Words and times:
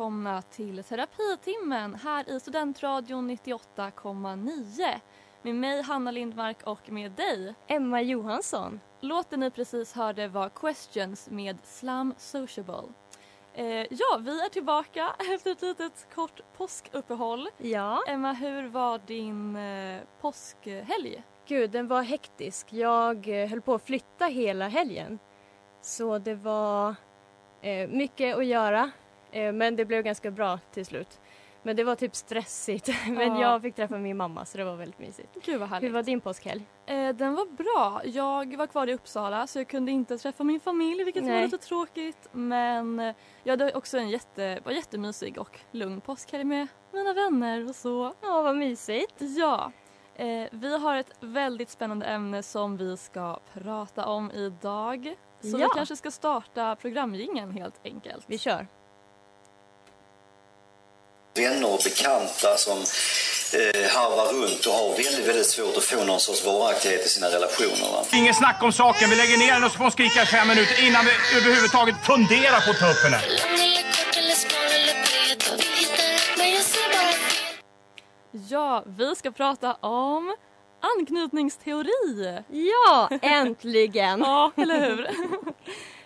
välkomna 0.00 0.42
till 0.42 0.84
terapitimmen 0.84 1.94
här 1.94 2.30
i 2.30 2.40
Studentradion 2.40 3.30
98,9 3.30 5.00
med 5.42 5.54
mig 5.54 5.82
Hanna 5.82 6.10
Lindmark 6.10 6.62
och 6.64 6.90
med 6.90 7.12
dig 7.12 7.54
Emma 7.66 8.02
Johansson. 8.02 8.80
Låten 9.00 9.40
ni 9.40 9.50
precis 9.50 9.92
hörde 9.92 10.28
var 10.28 10.48
Questions 10.48 11.30
med 11.30 11.58
Slam 11.62 12.14
Sociable. 12.18 12.82
Eh, 13.54 13.66
ja, 13.90 14.20
vi 14.20 14.44
är 14.44 14.48
tillbaka 14.48 15.16
efter 15.34 15.52
ett 15.52 15.62
litet 15.62 16.08
kort 16.14 16.40
påskuppehåll. 16.56 17.48
Ja. 17.58 18.02
Emma, 18.08 18.32
hur 18.32 18.68
var 18.68 19.00
din 19.06 19.56
eh, 19.56 20.00
påskhelg? 20.20 21.22
Gud, 21.46 21.70
den 21.70 21.88
var 21.88 22.02
hektisk. 22.02 22.72
Jag 22.72 23.42
eh, 23.42 23.48
höll 23.48 23.60
på 23.60 23.74
att 23.74 23.86
flytta 23.86 24.26
hela 24.26 24.68
helgen. 24.68 25.18
Så 25.80 26.18
det 26.18 26.34
var 26.34 26.94
eh, 27.60 27.88
mycket 27.88 28.36
att 28.36 28.46
göra. 28.46 28.90
Eh, 29.32 29.52
men 29.52 29.76
det 29.76 29.84
blev 29.84 30.02
ganska 30.02 30.30
bra 30.30 30.58
till 30.72 30.86
slut. 30.86 31.20
Men 31.62 31.76
det 31.76 31.84
var 31.84 31.94
typ 31.94 32.14
stressigt. 32.16 32.88
men 33.06 33.16
Ja. 33.36 33.40
jag 33.40 33.62
fick 33.62 33.74
träffa 33.74 33.98
min 33.98 34.16
mamma 34.16 34.44
så 34.44 34.58
det 34.58 34.64
var 34.64 34.76
väldigt 34.76 34.98
mysigt. 34.98 35.28
Gud 35.44 35.60
vad 35.60 35.68
härligt. 35.68 35.88
Hur 35.88 35.94
var 35.94 36.02
din 36.02 36.20
påskhelg? 36.20 36.62
Eh, 36.86 37.08
den 37.08 37.34
var 37.34 37.46
bra. 37.46 38.00
Jag 38.04 38.56
var 38.56 38.66
kvar 38.66 38.86
i 38.86 38.94
Uppsala 38.94 39.46
så 39.46 39.58
jag 39.58 39.68
kunde 39.68 39.92
inte 39.92 40.18
träffa 40.18 40.44
min 40.44 40.60
familj 40.60 41.04
vilket 41.04 41.22
var 41.22 41.30
Nej. 41.30 41.44
lite 41.44 41.58
tråkigt. 41.58 42.28
Men 42.32 43.00
eh, 43.00 43.14
jag 43.42 43.52
hade 43.52 43.72
också 43.72 43.98
en 43.98 44.08
jätte, 44.08 44.60
var 44.64 44.72
jättemysig 44.72 45.38
och 45.38 45.60
lugn 45.70 46.00
påskhelg 46.00 46.44
med 46.44 46.66
mina 46.92 47.12
vänner 47.12 47.68
och 47.68 47.74
så. 47.74 48.14
Ja, 48.20 48.42
vad 48.42 48.56
mysigt. 48.56 49.14
Ja, 49.18 49.72
eh, 50.14 50.48
vi 50.52 50.78
har 50.78 50.96
ett 50.96 51.12
väldigt 51.20 51.70
spännande 51.70 52.06
ämne 52.06 52.42
som 52.42 52.76
vi 52.76 52.96
ska 52.96 53.38
prata 53.52 54.06
om 54.06 54.30
idag. 54.30 55.14
Så 55.40 55.48
Ja. 55.48 55.56
vi 55.58 55.66
kanske 55.74 55.96
ska 55.96 56.10
starta 56.10 56.76
programringen 56.76 57.50
helt 57.50 57.80
enkelt. 57.84 58.24
Vi 58.26 58.38
kör. 58.38 58.66
Vänner 61.34 61.72
och 61.72 61.80
bekanta 61.84 62.56
som 62.56 62.78
eh, 62.78 63.90
harvar 63.90 64.32
runt 64.32 64.66
och 64.66 64.72
har 64.72 64.88
väldigt, 64.88 65.26
väldigt 65.28 65.46
svårt 65.46 65.76
att 65.76 65.84
få 65.84 66.04
någon 66.04 66.20
sorts 66.20 66.44
varaktighet 66.46 67.06
i 67.06 67.08
sina 67.08 67.26
relationer. 67.26 67.92
Va? 67.92 68.04
Ingen 68.12 68.34
snack 68.34 68.62
om 68.62 68.72
saken. 68.72 69.10
Vi 69.10 69.16
lägger 69.16 69.36
ner 69.36 69.52
den 69.52 69.64
och 69.64 69.70
så 69.70 69.76
får 69.76 69.84
hon 69.84 69.92
skrika 69.92 70.22
i 70.22 70.26
fem 70.26 70.48
minuter 70.48 70.86
innan 70.86 71.04
vi 71.04 71.10
överhuvudtaget 71.38 71.96
funderar 72.06 72.60
på 72.64 72.70
att 72.70 72.78
ta 72.78 72.90
upp 72.90 73.02
henne. 73.04 73.20
Ja, 78.48 78.84
vi 78.86 79.16
ska 79.16 79.30
prata 79.30 79.72
om 79.74 80.34
anknytningsteori. 80.98 82.38
Ja, 82.48 83.08
äntligen! 83.22 84.20
Ja, 84.30 84.52
eller 84.56 84.80
hur? 84.80 85.08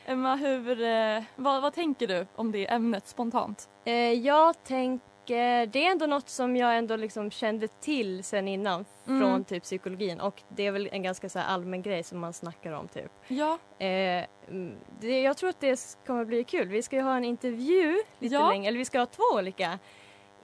Emma, 0.07 0.37
hur, 0.37 0.83
eh, 0.83 1.23
vad, 1.37 1.63
vad 1.63 1.75
tänker 1.75 2.07
du 2.07 2.27
om 2.37 2.53
det 2.53 2.67
ämnet 2.67 3.09
spontant? 3.09 3.69
Eh, 3.87 4.13
jag 4.13 4.65
tänker, 4.65 5.07
det 5.27 5.87
är 5.87 5.91
ändå 5.91 6.07
något 6.07 6.29
som 6.29 6.57
jag 6.57 6.77
ändå 6.79 6.97
liksom 6.97 7.31
kände 7.31 7.69
till 7.69 8.25
sen 8.25 8.49
innan 8.49 8.85
Mm. 9.07 9.21
från 9.21 9.45
typ 9.45 9.63
psykologin 9.63 10.21
och 10.21 10.43
det 10.49 10.67
är 10.67 10.71
väl 10.71 10.89
en 10.93 11.03
ganska 11.03 11.29
så 11.29 11.39
allmän 11.39 11.83
grej 11.83 12.03
som 12.03 12.19
man 12.21 12.33
snackar 12.33 12.73
om 12.73 12.89
typ. 12.89 13.11
Ja, 13.29 13.59
Eh, 13.79 14.25
mm, 14.49 14.75
det, 15.01 15.21
jag 15.23 15.37
tror 15.37 15.51
att 15.51 15.61
det 15.61 15.97
kommer 16.07 16.25
bli 16.25 16.45
kul. 16.45 16.69
Vi 16.69 16.83
ska 16.83 16.97
ju 16.97 17.03
ha 17.03 17.17
en 17.17 17.25
intervju 17.25 17.97
lite 18.19 18.35
Ja. 18.35 18.49
länge, 18.49 18.69
eller 18.69 18.79
vi 18.79 18.85
ska 18.85 18.99
ha 18.99 19.07
två 19.07 19.23
olika 19.35 19.79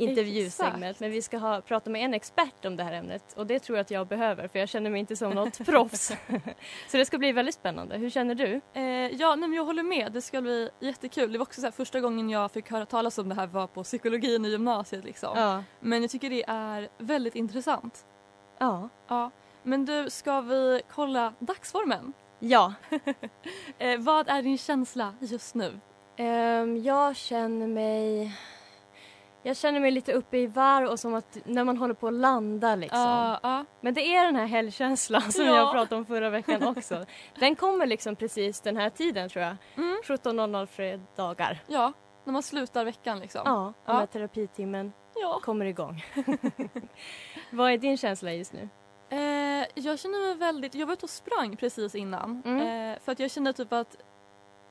intervjusegment 0.00 0.84
Exakt. 0.84 1.00
men 1.00 1.10
vi 1.10 1.22
ska 1.22 1.38
ha, 1.38 1.60
prata 1.60 1.90
med 1.90 2.04
en 2.04 2.14
expert 2.14 2.64
om 2.64 2.76
det 2.76 2.84
här 2.84 2.92
ämnet 2.92 3.32
och 3.36 3.46
det 3.46 3.58
tror 3.58 3.78
jag 3.78 3.82
att 3.84 3.90
jag 3.90 4.06
behöver 4.06 4.48
för 4.48 4.58
jag 4.58 4.68
känner 4.68 4.90
mig 4.90 5.00
inte 5.00 5.16
som 5.16 5.30
något 5.30 5.58
proffs. 5.66 6.12
Så 6.88 6.96
det 6.96 7.04
ska 7.04 7.18
bli 7.18 7.32
väldigt 7.32 7.54
spännande. 7.54 7.96
Hur 7.96 8.10
känner 8.10 8.34
du? 8.34 8.60
eh, 8.72 8.82
ja 9.20 9.34
nej, 9.34 9.50
jag 9.56 9.64
håller 9.64 9.82
med. 9.82 10.12
Det 10.12 10.22
ska 10.22 10.40
bli 10.40 10.70
jättekul. 10.80 11.32
Det 11.32 11.38
var 11.38 11.46
också 11.46 11.60
så 11.60 11.66
här, 11.66 11.72
första 11.72 12.00
gången 12.00 12.30
jag 12.30 12.50
fick 12.52 12.70
höra 12.70 12.86
talas 12.86 13.18
om 13.18 13.28
det 13.28 13.34
här 13.34 13.46
var 13.46 13.66
på 13.66 13.84
psykologin 13.84 14.44
i 14.44 14.48
gymnasiet. 14.48 15.04
Liksom. 15.04 15.38
Ja. 15.38 15.64
Men 15.80 16.02
jag 16.02 16.10
tycker 16.10 16.30
det 16.30 16.44
är 16.48 16.88
väldigt 16.98 17.34
intressant. 17.34 18.04
Ja. 18.58 18.88
Ja. 19.08 19.30
Men 19.62 19.84
du, 19.84 20.10
ska 20.10 20.40
vi 20.40 20.82
kolla 20.94 21.32
dagsformen? 21.38 22.12
Ja. 22.38 22.74
Eh, 23.78 23.98
vad 23.98 24.28
är 24.28 24.42
din 24.42 24.58
känsla 24.58 25.14
just 25.20 25.54
nu? 25.54 25.80
Ehm, 26.16 26.82
jag 26.82 27.16
känner 27.16 27.66
mig... 27.66 28.32
Jag 29.42 29.56
känner 29.56 29.80
mig 29.80 29.90
lite 29.90 30.12
uppe 30.12 30.38
i 30.38 30.46
varv 30.46 30.88
och 30.88 31.00
som 31.00 31.14
att 31.14 31.38
när 31.44 31.64
man 31.64 31.76
håller 31.76 31.94
på 31.94 32.06
att 32.08 32.14
landa 32.14 32.74
liksom. 32.76 33.00
Ja, 33.00 33.40
ja. 33.42 33.64
Men 33.80 33.94
det 33.94 34.00
är 34.16 34.24
den 34.24 34.36
här 34.36 34.46
helgkänslan 34.46 35.32
som 35.32 35.44
Ja. 35.46 35.56
jag 35.56 35.72
pratade 35.72 35.96
om 35.96 36.04
förra 36.06 36.30
veckan 36.30 36.62
också. 36.62 37.04
Den 37.38 37.56
kommer 37.56 37.86
liksom 37.86 38.16
precis 38.16 38.60
den 38.60 38.76
här 38.76 38.90
tiden 38.90 39.28
tror 39.28 39.44
jag. 39.44 39.56
Mm. 39.76 40.00
17.00 40.04 40.66
fredagar. 40.66 41.58
ja, 41.66 41.92
när 42.24 42.32
man 42.32 42.42
slutar 42.42 42.84
veckan 42.84 43.20
liksom. 43.20 43.42
Ja, 43.44 43.72
och 43.86 43.94
när 43.94 44.06
terapitimmen 44.06 44.92
Ja. 45.14 45.40
kommer 45.42 45.64
igång. 45.66 46.04
Vad 47.50 47.72
är 47.72 47.78
din 47.78 47.96
känsla 47.96 48.32
just 48.32 48.52
nu? 48.52 48.68
Eh, 49.10 49.66
jag 49.74 49.98
känner 49.98 50.26
mig 50.26 50.34
väldigt, 50.36 50.74
jag 50.74 50.86
var 50.86 50.92
ute 50.92 51.06
och 51.06 51.10
sprang 51.10 51.56
precis 51.56 51.94
innan. 51.94 52.42
Mm. 52.44 52.92
Eh, 52.92 52.98
för 53.04 53.12
att 53.12 53.20
jag 53.20 53.30
kände 53.30 53.52
typ 53.52 53.72
att 53.72 53.96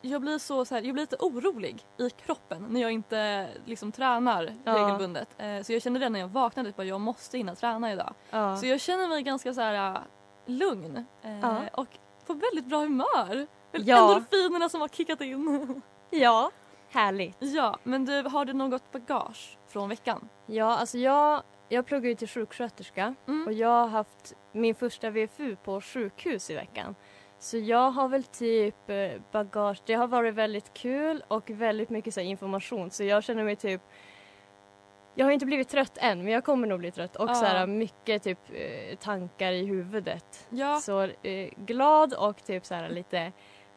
jag 0.01 0.21
blir 0.21 0.37
så, 0.37 0.65
så 0.65 0.75
här, 0.75 0.81
jag 0.81 0.93
blir 0.93 1.03
lite 1.03 1.15
orolig 1.19 1.85
i 1.97 2.09
kroppen 2.09 2.65
när 2.69 2.81
jag 2.81 2.91
inte 2.91 3.47
liksom 3.65 3.91
tränar 3.91 4.53
Ja. 4.63 4.73
regelbundet. 4.73 5.29
Eh, 5.37 5.61
så 5.61 5.73
jag 5.73 5.81
kände 5.81 5.99
det 5.99 6.09
när 6.09 6.19
jag 6.19 6.27
vaknade, 6.27 6.69
typ, 6.71 6.79
att 6.79 6.87
jag 6.87 7.01
måste 7.01 7.37
hinna 7.37 7.55
träna 7.55 7.91
idag. 7.93 8.13
Ja. 8.29 8.57
Så 8.57 8.65
jag 8.65 8.79
känner 8.81 9.07
mig 9.07 9.23
ganska 9.23 9.53
så 9.53 9.61
här 9.61 9.95
äh, 9.95 10.01
lugn 10.45 11.05
eh, 11.21 11.39
Ja. 11.39 11.57
och 11.73 11.87
på 12.25 12.33
väldigt 12.33 12.65
bra 12.65 12.79
humör. 12.79 13.47
Ja. 13.71 13.97
Endorfinerna 14.15 14.69
som 14.69 14.81
har 14.81 14.87
kickat 14.87 15.21
in. 15.21 15.81
ja, 16.09 16.51
härligt. 16.89 17.37
ja, 17.39 17.77
men 17.83 18.05
du, 18.05 18.21
har 18.21 18.45
du 18.45 18.53
något 18.53 18.91
bagage 18.91 19.57
från 19.67 19.89
veckan? 19.89 20.29
Ja, 20.45 20.77
alltså 20.77 20.97
jag, 20.97 21.43
jag 21.69 21.85
pluggar 21.85 22.09
ju 22.09 22.15
till 22.15 22.27
sjuksköterska 22.29 23.15
Mm. 23.27 23.47
och 23.47 23.53
jag 23.53 23.69
har 23.69 23.87
haft 23.87 24.33
min 24.51 24.75
första 24.75 25.09
VFU 25.09 25.55
på 25.55 25.81
sjukhus 25.81 26.49
i 26.49 26.55
veckan. 26.55 26.95
Så 27.39 27.57
jag 27.57 27.91
har 27.91 28.07
väl 28.07 28.23
typ 28.23 28.89
eh, 28.89 29.21
bagage, 29.31 29.81
det 29.85 29.93
har 29.93 30.07
varit 30.07 30.33
väldigt 30.33 30.73
kul 30.73 31.23
och 31.27 31.49
väldigt 31.49 31.89
mycket 31.89 32.13
så 32.13 32.19
information 32.19 32.91
så 32.91 33.03
jag 33.03 33.23
känner 33.23 33.43
mig 33.43 33.55
typ 33.55 33.81
jag 35.15 35.25
har 35.25 35.31
inte 35.31 35.45
blivit 35.45 35.69
trött 35.69 35.97
än 35.97 36.23
men 36.23 36.33
jag 36.33 36.43
kommer 36.43 36.67
nog 36.67 36.79
bli 36.79 36.91
trött 36.91 37.15
och 37.15 37.29
Ja. 37.29 37.33
så 37.35 37.45
här, 37.45 37.67
mycket 37.67 38.23
typ 38.23 38.39
eh, 38.53 38.95
tankar 38.97 39.51
i 39.51 39.65
huvudet. 39.65 40.47
Ja. 40.49 40.79
Så 40.79 41.01
eh, 41.03 41.49
glad 41.57 42.13
och 42.13 42.43
typ 42.45 42.65
så 42.65 42.75
här 42.75 42.89
lite 42.89 43.31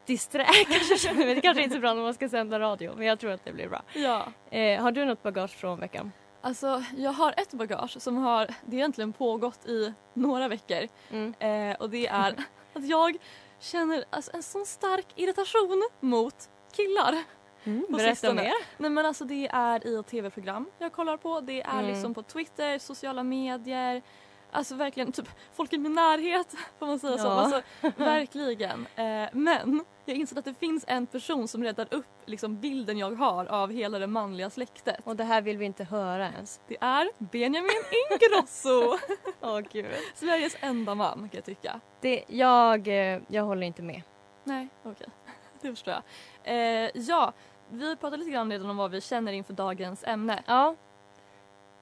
disträ 0.07 0.47
kanske. 0.69 1.15
Men 1.15 1.27
det 1.29 1.41
kanske 1.41 1.63
inte 1.63 1.75
är 1.75 1.77
så 1.77 1.81
bra 1.81 1.95
när 1.95 2.03
man 2.03 2.15
ska 2.15 2.29
sända 2.29 2.61
radio 2.61 2.93
men 2.97 3.07
jag 3.07 3.19
tror 3.19 3.31
att 3.31 3.45
det 3.45 3.53
blir 3.53 3.69
bra. 3.69 3.83
Ja. 3.95 4.25
Eh, 4.51 4.83
har 4.83 4.93
du 4.93 5.05
något 5.05 5.23
bagage 5.23 5.51
från 5.51 5.81
veckan? 5.81 6.13
Alltså 6.41 6.83
jag 6.97 7.13
har 7.13 7.35
ett 7.37 7.53
bagage 7.53 8.03
som 8.03 8.17
har 8.17 8.47
det 8.67 8.77
egentligen 8.77 9.13
pågått 9.13 9.67
i 9.67 9.93
några 10.15 10.49
veckor. 10.49 10.89
Mm. 11.11 11.35
Eh, 11.39 11.77
och 11.81 11.91
det 11.91 12.07
är 12.07 12.35
att 12.75 12.89
jag 12.89 13.17
känner 13.63 14.05
alltså, 14.11 14.31
en 14.35 14.43
sån 14.43 14.67
stark 14.67 15.07
irritation 15.17 15.89
mot 16.01 16.49
killar. 16.73 17.23
Mm, 17.65 17.87
berätta 17.89 18.35
mer. 18.35 18.53
Nej 18.79 18.91
men 18.91 19.07
alltså 19.07 19.25
det 19.25 19.49
är 19.53 19.87
i 19.87 20.03
tv-program 20.03 20.71
jag 20.79 20.93
kollar 20.93 21.17
på. 21.17 21.41
Det 21.41 21.63
är 21.63 21.79
Mm. 21.79 21.87
liksom 21.87 22.15
på 22.15 22.23
Twitter, 22.23 22.79
sociala 22.79 23.23
medier. 23.23 24.03
Alltså 24.55 24.75
verkligen 24.75 25.13
typ 25.13 25.29
folk 25.53 25.73
i 25.73 25.79
min 25.79 25.93
närhet 25.93 26.57
får 26.79 26.87
man 26.87 26.99
säga 26.99 27.19
så. 27.19 27.27
Ja. 27.27 27.33
Alltså, 27.33 27.63
verkligen. 28.05 28.87
Eh, 28.97 29.29
men 29.33 29.85
jag 30.05 30.17
inser 30.17 30.39
att 30.39 30.45
det 30.45 30.55
finns 30.55 30.85
en 30.89 31.07
person 31.07 31.49
som 31.49 31.65
räddar 31.65 31.89
upp 31.91 32.07
liksom, 32.27 32.61
bilden 32.61 32.99
jag 32.99 33.15
har 33.15 33.47
av 33.47 33.71
hela 33.71 33.99
det 33.99 34.07
manliga 34.07 34.51
släktet. 34.51 34.97
Och 35.05 35.17
det 35.17 35.25
här 35.25 35.43
vill 35.43 35.59
vi 35.59 35.65
inte 35.65 35.85
höra 35.85 36.29
ens. 36.29 36.61
Det 36.69 36.77
är 36.81 37.11
Benjamin 37.19 37.71
Ingrosso. 38.11 38.99
Åh 39.41 39.61
gud. 39.73 39.87
Sveriges 40.15 40.57
enda 40.61 40.95
man 40.95 41.19
kan 41.19 41.31
jag 41.33 41.45
tycka. 41.45 41.81
Det, 42.01 42.25
jag, 42.29 42.89
eh, 42.89 43.21
jag 43.29 43.43
håller 43.43 43.67
inte 43.67 43.83
med. 43.83 44.03
Nej, 44.45 44.69
okej. 44.83 45.09
Det 45.61 45.69
förstår 45.69 45.95
jag. 45.95 46.03
Eh, 46.45 46.91
ja, 46.95 47.33
vi 47.69 47.97
pratade 47.97 48.17
lite 48.17 48.31
grann 48.31 48.51
redan 48.51 48.71
om 48.71 48.77
vad 48.77 48.91
vi 48.91 49.01
känner 49.01 49.33
inför 49.33 49.53
dagens 49.55 50.05
ämne. 50.05 50.43
Ja. 50.47 50.77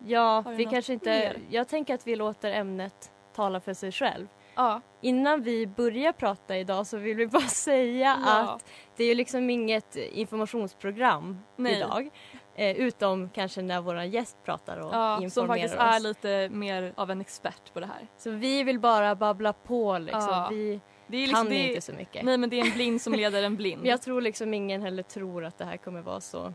Ja, 0.07 0.41
vi 0.57 0.65
kanske 0.65 0.93
inte... 0.93 1.11
mer? 1.11 1.37
Jag 1.51 1.69
tänker 1.69 1.95
att 1.95 2.07
vi 2.07 2.17
låter 2.17 2.51
ämnet 2.53 3.11
tala 3.35 3.61
för 3.61 3.75
sig 3.75 3.93
själv. 3.93 4.27
Ja, 4.55 4.81
Innan 5.01 5.43
vi 5.43 5.67
börjar 5.67 6.13
prata 6.13 6.57
idag 6.57 6.87
så 6.87 6.97
vill 6.97 7.17
vi 7.17 7.27
bara 7.27 7.43
säga 7.49 8.19
Ja. 8.27 8.39
att 8.41 8.65
det 8.97 9.05
är 9.05 9.09
ju 9.09 9.15
liksom 9.15 9.51
inget 9.51 9.97
informationsprogram 9.97 11.39
Nej. 11.57 11.77
idag. 11.77 12.11
Eh, 12.55 12.77
utom 12.77 13.31
kanske 13.31 13.63
när 13.63 13.81
vår 13.81 14.03
gäst 14.03 14.37
pratar 14.45 14.77
och 14.81 14.95
ja 14.95 15.15
som 15.17 15.25
informerar 15.25 15.57
faktiskt 15.69 15.75
oss. 15.75 15.81
är 15.97 16.01
lite 16.01 16.55
mer 16.55 16.93
av 16.97 17.11
en 17.11 17.21
expert 17.21 17.73
på 17.73 17.81
det 17.81 17.87
här. 17.87 18.07
Så 18.19 18.31
vi 18.31 18.63
vill 18.63 18.79
bara 18.81 19.15
babbla 19.15 19.53
på 19.53 19.99
liksom. 19.99 20.21
Ja. 20.31 20.49
Vi 20.51 20.81
Det 21.07 21.17
är 21.25 21.29
kan 21.33 21.47
det 21.49 21.55
är- 21.57 21.69
inte 21.69 21.81
så 21.81 21.93
mycket. 21.93 22.25
Nej 22.25 22.39
men 22.39 22.51
det 22.51 22.61
är 22.61 22.65
en 22.67 22.73
blind 22.73 23.03
som 23.03 23.13
leder 23.13 23.43
en 23.43 23.57
blind. 23.57 23.87
Jag 23.87 24.03
tror 24.03 24.21
liksom 24.21 24.55
ingen 24.55 24.83
heller 24.83 25.03
tror 25.03 25.45
att 25.45 25.59
det 25.59 25.65
här 25.65 25.77
kommer 25.77 26.01
vara 26.03 26.21
så 26.21 26.53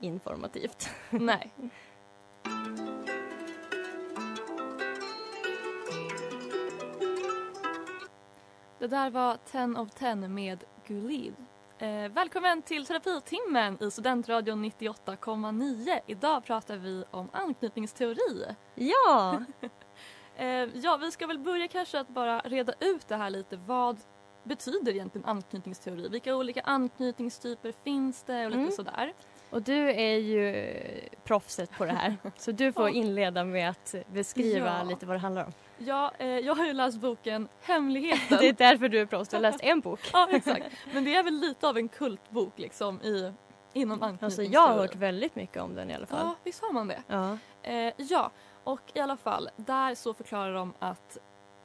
informativt. 0.00 0.90
Nej. 1.10 1.50
Det 8.78 8.86
där 8.86 9.10
var 9.10 9.36
10 9.44 9.80
of 9.80 9.90
10 9.90 10.14
med 10.16 10.64
Gulid. 10.86 11.34
Eh, 11.78 12.08
välkommen 12.08 12.62
till 12.62 12.86
terapitimmen 12.86 13.82
i 13.82 13.90
Studentradion 13.90 14.64
98,9. 14.64 16.00
Idag 16.06 16.44
pratar 16.44 16.76
vi 16.76 17.04
om 17.10 17.28
anknytningsteori. 17.32 18.46
Ja! 18.74 19.40
Eh, 20.38 20.48
ja, 20.74 20.96
vi 20.96 21.10
ska 21.10 21.26
väl 21.26 21.38
börja 21.38 21.68
kanske 21.68 22.00
att 22.00 22.08
bara 22.08 22.40
reda 22.40 22.72
ut 22.80 23.08
det 23.08 23.16
här 23.16 23.30
lite. 23.30 23.56
Vad 23.56 24.00
betyder 24.44 24.92
egentligen 24.92 25.24
anknytningsteori? 25.28 26.08
Vilka 26.08 26.36
olika 26.36 26.60
anknytningstyper 26.60 27.72
finns 27.84 28.22
det 28.22 28.44
och 28.44 28.50
lite 28.50 28.60
Mm. 28.60 28.72
sådär. 28.72 29.14
Och 29.50 29.62
du 29.62 29.90
är 29.90 30.16
ju 30.18 30.74
proffset 31.24 31.70
på 31.78 31.84
det 31.84 31.92
här. 31.92 32.16
Så 32.36 32.52
du 32.52 32.72
får 32.72 32.88
inleda 32.88 33.44
med 33.44 33.70
att 33.70 33.94
beskriva 34.12 34.78
Ja. 34.78 34.82
lite 34.84 35.06
vad 35.06 35.16
det 35.16 35.20
handlar 35.20 35.44
om. 35.44 35.52
Ja, 35.78 36.12
eh, 36.18 36.26
jag 36.26 36.54
har 36.54 36.66
ju 36.66 36.72
läst 36.72 36.98
boken 37.00 37.48
Hemligheten. 37.62 38.38
Det 38.40 38.48
är 38.48 38.52
därför 38.52 38.88
du 38.88 39.00
är 39.00 39.06
proffs. 39.06 39.28
Du 39.28 39.36
har 39.36 39.42
läst 39.42 39.60
en 39.62 39.80
bok. 39.80 40.00
ja, 40.12 40.28
exakt. 40.32 40.66
Men 40.94 41.04
det 41.04 41.14
är 41.14 41.22
väl 41.22 41.34
lite 41.34 41.68
av 41.68 41.76
en 41.76 41.88
kultbok 41.88 42.58
liksom 42.58 43.02
i, 43.02 43.32
inom 43.72 43.92
Alltså 43.92 44.04
anknytningsteori. 44.06 44.48
jag 44.52 44.60
har 44.68 44.74
hört 44.74 44.94
väldigt 44.94 45.36
mycket 45.36 45.62
om 45.62 45.74
den 45.74 45.90
i 45.90 45.94
alla 45.94 46.06
fall. 46.06 46.18
Ja, 46.26 46.34
visst 46.44 46.62
har 46.62 46.72
man 46.72 46.88
det? 46.88 47.02
Ja. 47.06 47.38
Eh, 47.62 47.92
ja, 47.96 48.30
och 48.64 48.80
i 48.94 49.00
alla 49.00 49.16
fall, 49.16 49.48
där 49.56 49.94
så 49.94 50.14
förklarar 50.14 50.54
de 50.54 50.72
att 50.78 51.18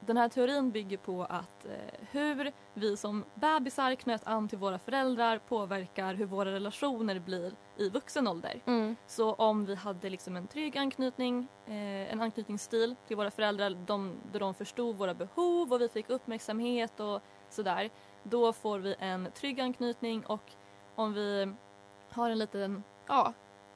den 0.06 0.16
här 0.16 0.28
teorin 0.28 0.70
bygger 0.70 0.96
på 0.96 1.24
att 1.24 1.64
eh, 1.64 1.70
hur 2.10 2.52
vi 2.74 2.96
som 2.96 3.24
bebisar 3.34 3.94
knöt 3.94 4.26
an 4.26 4.48
till 4.48 4.58
våra 4.58 4.78
föräldrar 4.78 5.38
påverkar 5.38 6.14
hur 6.14 6.26
våra 6.26 6.52
relationer 6.52 7.18
blir 7.18 7.52
i 7.76 7.88
vuxen 7.88 8.28
ålder. 8.28 8.62
Mm. 8.66 8.96
Så 9.06 9.34
om 9.34 9.64
vi 9.64 9.74
hade 9.74 10.10
liksom 10.10 10.36
en 10.36 10.46
trygg 10.46 10.78
anknytning, 10.78 11.48
eh, 11.66 12.12
en 12.12 12.20
anknytningsstil 12.20 12.96
till 13.06 13.16
våra 13.16 13.30
föräldrar 13.30 13.70
de, 13.86 14.14
där 14.32 14.40
de 14.40 14.54
förstod 14.54 14.96
våra 14.96 15.14
behov 15.14 15.72
och 15.72 15.80
vi 15.80 15.88
fick 15.88 16.10
uppmärksamhet 16.10 17.00
och 17.00 17.20
sådär. 17.50 17.90
Då 18.22 18.52
får 18.52 18.78
vi 18.78 18.94
en 18.98 19.28
trygg 19.34 19.60
anknytning 19.60 20.26
och 20.26 20.52
om 20.94 21.12
vi 21.12 21.54
har 22.10 22.30
en 22.30 22.38
liten, 22.38 22.82
ja, 23.06 23.32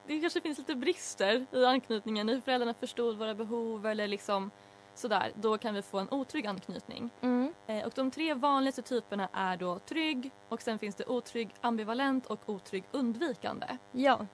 det 0.07 0.21
kanske 0.21 0.41
finns 0.41 0.59
lite 0.59 0.75
brister 0.75 1.47
i 1.53 1.65
anknytningen. 1.65 2.29
Hur 2.29 2.41
föräldrarna 2.41 2.75
förstod 2.75 3.17
våra 3.19 3.35
behov 3.35 3.87
eller 3.87 4.09
liksom 4.09 4.51
sådär. 4.99 5.33
Då 5.35 5.59
kan 5.59 5.75
vi 5.75 5.83
få 5.83 5.99
en 5.99 6.09
otrygg 6.11 6.47
anknytning. 6.47 7.11
Mm. 7.21 7.55
Eh, 7.67 7.87
och 7.87 7.93
de 7.95 8.11
tre 8.11 8.35
vanligaste 8.35 8.83
typerna 8.83 9.29
är 9.33 9.57
då 9.57 9.79
trygg 9.79 10.31
och 10.49 10.63
sen 10.63 10.79
finns 10.79 10.95
det 10.95 11.07
otrygg 11.07 11.55
ambivalent 11.61 12.27
och 12.27 12.49
otrygg 12.49 12.85
undvikande. 12.93 13.67
Ja. 13.93 14.27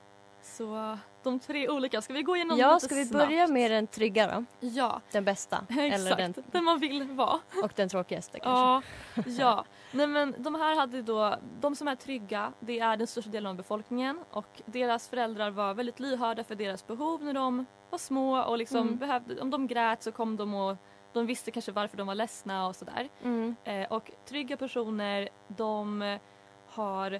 Så 0.43 0.99
de 1.23 1.39
tre 1.41 1.69
olika, 1.69 2.03
ska 2.03 2.13
vi 2.13 2.23
gå 2.23 2.37
igenom 2.37 2.59
ja, 2.59 2.81
ska 2.81 2.95
vi 2.95 3.05
snabbt? 3.05 3.27
börja 3.29 3.47
med 3.47 3.71
den 3.71 3.87
trygga 3.87 4.27
då? 4.27 4.45
Ja, 4.61 5.01
Den 5.13 5.25
bästa? 5.25 5.57
exakt. 5.69 5.95
Eller 5.95 6.17
den, 6.17 6.35
den 6.53 6.65
man 6.65 6.79
vill 6.79 7.11
vara. 7.11 7.41
och 7.65 7.73
den 7.77 7.89
tråkigaste 7.89 8.41
kanske? 8.41 8.91
Ja, 9.15 9.23
ja. 9.39 9.65
Nej, 9.93 10.07
men 10.07 10.35
de 10.39 10.55
här 10.55 10.77
hade 10.77 11.03
då, 11.03 11.35
de 11.61 11.77
som 11.77 11.89
är 11.89 11.95
trygga, 11.97 12.53
det 12.61 12.79
är 12.81 12.97
den 12.97 13.07
största 13.07 13.31
delen 13.31 13.51
av 13.51 13.57
befolkningen 13.57 14.21
och 14.31 14.63
deras 14.67 15.09
föräldrar 15.09 15.51
var 15.51 15.75
väldigt 15.75 16.01
lyhörda 16.01 16.45
för 16.45 16.55
deras 16.55 16.87
behov 16.87 17.25
när 17.25 17.35
de 17.35 17.67
var 17.91 17.99
små 17.99 18.43
och 18.43 18.59
liksom 18.59 18.81
Mm. 18.81 18.97
behövde, 18.97 19.41
om 19.41 19.51
de 19.51 19.67
grät 19.67 20.03
så 20.03 20.13
kom 20.13 20.37
de 20.37 20.55
och 20.55 20.77
de 21.13 21.27
visste 21.27 21.51
kanske 21.51 21.73
varför 21.73 21.97
de 21.97 22.07
var 22.07 22.15
ledsna 22.15 22.67
och 22.67 22.77
sådär. 22.77 23.09
Mm. 23.23 23.57
Eh, 23.65 23.93
och 23.93 24.11
trygga 24.29 24.57
personer, 24.57 25.29
de 25.49 26.19
har 26.67 27.13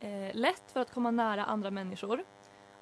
eh, 0.00 0.34
lätt 0.34 0.62
för 0.72 0.80
att 0.80 0.94
komma 0.94 1.10
nära 1.10 1.44
andra 1.44 1.70
människor 1.70 2.24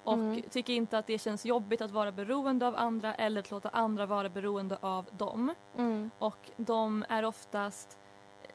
och 0.05 0.13
Mm. 0.13 0.43
tycker 0.43 0.73
inte 0.73 0.99
att 0.99 1.07
det 1.07 1.19
känns 1.19 1.45
jobbigt 1.47 1.81
att 1.81 1.91
vara 1.91 2.13
beroende 2.13 2.67
av 2.67 2.77
andra 2.77 3.15
eller 3.15 3.41
att 3.41 3.51
låta 3.51 3.69
andra 3.69 4.07
vara 4.07 4.29
beroende 4.29 4.79
av 4.81 5.07
dem. 5.13 5.55
Mm. 5.77 6.11
Och 6.19 6.51
de 6.57 7.05
är 7.09 7.25
oftast 7.25 7.99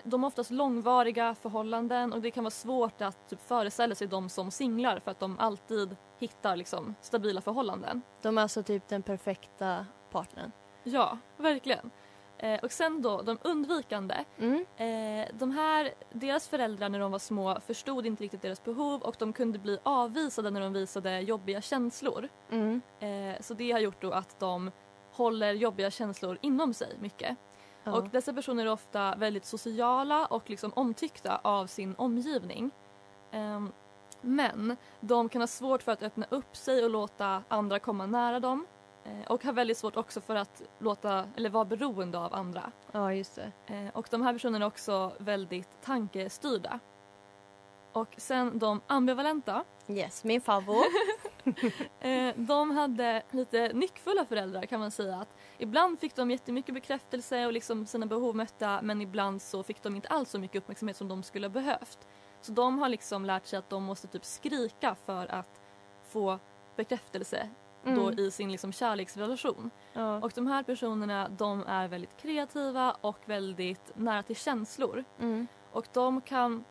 de 0.03 0.23
har 0.23 0.27
oftast 0.27 0.51
långvariga 0.51 1.35
förhållanden 1.35 2.13
och 2.13 2.21
det 2.21 2.31
kan 2.31 2.43
vara 2.43 2.51
svårt 2.51 3.01
att 3.01 3.29
typ, 3.29 3.41
föreställa 3.41 3.95
sig 3.95 4.07
dem 4.07 4.29
som 4.29 4.51
singlar 4.51 4.99
för 4.99 5.11
att 5.11 5.19
de 5.19 5.39
alltid 5.39 5.95
hittar 6.19 6.55
liksom, 6.55 6.95
stabila 7.01 7.41
förhållanden. 7.41 8.01
De 8.21 8.37
är 8.37 8.41
alltså 8.41 8.63
typ 8.63 8.87
den 8.87 9.03
perfekta 9.03 9.85
partnern. 10.11 10.51
Ja, 10.83 11.17
verkligen. 11.37 11.91
Eh, 12.37 12.59
och 12.63 12.71
sen 12.71 13.01
då 13.01 13.21
de 13.21 13.37
undvikande. 13.41 14.15
Mm. 14.39 14.65
Eh, 14.77 15.27
de 15.33 15.51
här, 15.51 15.93
deras 16.11 16.47
föräldrar 16.47 16.89
när 16.89 16.99
de 16.99 17.11
var 17.11 17.19
små 17.19 17.59
förstod 17.59 18.05
inte 18.05 18.23
riktigt 18.23 18.41
deras 18.41 18.63
behov 18.63 19.01
och 19.01 19.15
de 19.19 19.33
kunde 19.33 19.59
bli 19.59 19.79
avvisade 19.83 20.49
när 20.49 20.61
de 20.61 20.73
visade 20.73 21.19
jobbiga 21.19 21.61
känslor. 21.61 22.29
Mm. 22.51 22.81
Eh, 22.99 23.41
så 23.41 23.53
det 23.53 23.71
har 23.71 23.79
gjort 23.79 24.01
då 24.01 24.11
att 24.11 24.39
de 24.39 24.71
håller 25.11 25.53
jobbiga 25.53 25.91
känslor 25.91 26.37
inom 26.41 26.73
sig 26.73 26.97
mycket. 26.99 27.37
Ja. 27.83 27.91
Och 27.91 28.09
dessa 28.09 28.33
personer 28.33 28.65
är 28.65 28.71
ofta 28.71 29.15
väldigt 29.15 29.45
sociala 29.45 30.25
och 30.25 30.49
liksom 30.49 30.73
omtyckta 30.75 31.39
av 31.43 31.67
sin 31.67 31.95
omgivning. 31.95 32.71
Ehm, 33.31 33.71
men 34.21 34.77
de 34.99 35.29
kan 35.29 35.41
ha 35.41 35.47
svårt 35.47 35.83
för 35.83 35.91
att 35.91 36.03
öppna 36.03 36.25
upp 36.29 36.55
sig 36.55 36.83
och 36.83 36.89
låta 36.89 37.43
andra 37.47 37.79
komma 37.79 38.05
nära 38.05 38.39
dem. 38.39 38.65
Eh, 39.05 39.27
och 39.27 39.43
har 39.43 39.53
väldigt 39.53 39.77
svårt 39.77 39.97
också 39.97 40.21
för 40.21 40.35
att 40.35 40.61
låta, 40.79 41.27
eller 41.35 41.49
vara 41.49 41.65
beroende 41.65 42.19
av 42.19 42.33
andra. 42.33 42.71
ja, 42.91 43.13
just 43.13 43.35
det. 43.35 43.51
Eh, 43.73 43.89
och 43.93 44.07
de 44.11 44.21
här 44.21 44.33
personerna 44.33 44.65
är 44.65 44.67
också 44.67 45.13
väldigt 45.17 45.69
tankestyrda. 45.81 46.79
Och 47.93 48.15
sen 48.17 48.59
de 48.59 48.81
ambivalenta. 48.87 49.63
Yes, 49.87 50.23
min 50.23 50.41
favorit. 50.41 50.91
Eh, 51.99 52.33
de 52.35 52.71
hade 52.71 53.23
lite 53.31 53.73
nyckfulla 53.73 54.25
föräldrar 54.25 54.65
kan 54.65 54.79
man 54.79 54.91
säga. 54.91 55.15
Att 55.15 55.35
ibland 55.57 55.99
fick 55.99 56.15
de 56.15 56.31
jättemycket 56.31 56.75
bekräftelse 56.75 57.45
och 57.45 57.53
liksom 57.53 57.85
sina 57.85 58.05
behov 58.05 58.35
mötta 58.35 58.81
men 58.81 59.01
ibland 59.01 59.41
så 59.41 59.63
fick 59.63 59.83
de 59.83 59.95
inte 59.95 60.07
alls 60.07 60.29
så 60.29 60.39
mycket 60.39 60.57
uppmärksamhet 60.57 60.97
som 60.97 61.07
de 61.07 61.23
skulle 61.23 61.47
ha 61.47 61.51
behövt. 61.51 62.07
Så 62.41 62.51
de 62.51 62.79
har 62.79 62.89
liksom 62.89 63.25
lärt 63.25 63.45
sig 63.45 63.59
att 63.59 63.69
de 63.69 63.83
måste 63.83 64.07
typ 64.07 64.25
skrika 64.25 64.95
för 65.05 65.31
att 65.31 65.61
få 66.03 66.39
bekräftelse 66.75 67.49
då 67.83 68.07
Mm. 68.07 68.19
i 68.19 68.31
sin 68.31 68.51
liksom 68.51 68.71
kärleksrelation. 68.71 69.71
Ja. 69.93 70.17
Och 70.17 70.31
de 70.35 70.47
här 70.47 70.63
personerna 70.63 71.29
de 71.29 71.63
är 71.67 71.87
väldigt 71.87 72.17
kreativa 72.17 72.95
och 73.01 73.17
väldigt 73.25 73.91
nära 73.95 74.23
till 74.23 74.35
känslor. 74.35 75.03
Mm. 75.19 75.47
Och 75.71 75.85
de 75.93 76.21
kan 76.21 76.63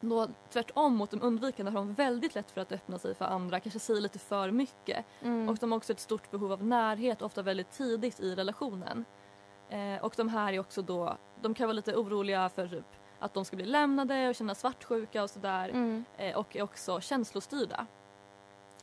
då 0.00 0.28
tvärtom 0.50 0.96
mot 0.96 1.10
de 1.10 1.22
undvikande 1.22 1.72
har 1.72 1.78
de 1.78 1.94
väldigt 1.94 2.34
lätt 2.34 2.50
för 2.50 2.60
att 2.60 2.72
öppna 2.72 2.98
sig 2.98 3.14
för 3.14 3.24
andra, 3.24 3.60
kanske 3.60 3.78
säger 3.78 4.00
lite 4.00 4.18
för 4.18 4.50
mycket. 4.50 5.06
Mm. 5.22 5.48
Och 5.48 5.56
de 5.56 5.72
har 5.72 5.76
också 5.76 5.92
ett 5.92 6.00
stort 6.00 6.30
behov 6.30 6.52
av 6.52 6.64
närhet, 6.64 7.22
ofta 7.22 7.42
väldigt 7.42 7.70
tidigt 7.70 8.20
i 8.20 8.34
relationen. 8.34 9.04
Eh, 9.68 10.04
och 10.04 10.14
de 10.16 10.28
här 10.28 10.52
är 10.52 10.58
också 10.60 10.82
då, 10.82 11.16
de 11.42 11.54
kan 11.54 11.66
vara 11.66 11.72
lite 11.72 11.94
oroliga 11.96 12.48
för 12.48 12.68
typ 12.68 12.84
att 13.18 13.34
de 13.34 13.44
ska 13.44 13.56
bli 13.56 13.66
lämnade 13.66 14.28
och 14.28 14.34
känna 14.34 14.54
svartsjuka 14.54 15.22
och 15.22 15.30
sådär. 15.30 15.68
Mm. 15.68 16.04
Eh, 16.16 16.36
och 16.36 16.56
är 16.56 16.62
också 16.62 17.00
känslostyrda. 17.00 17.86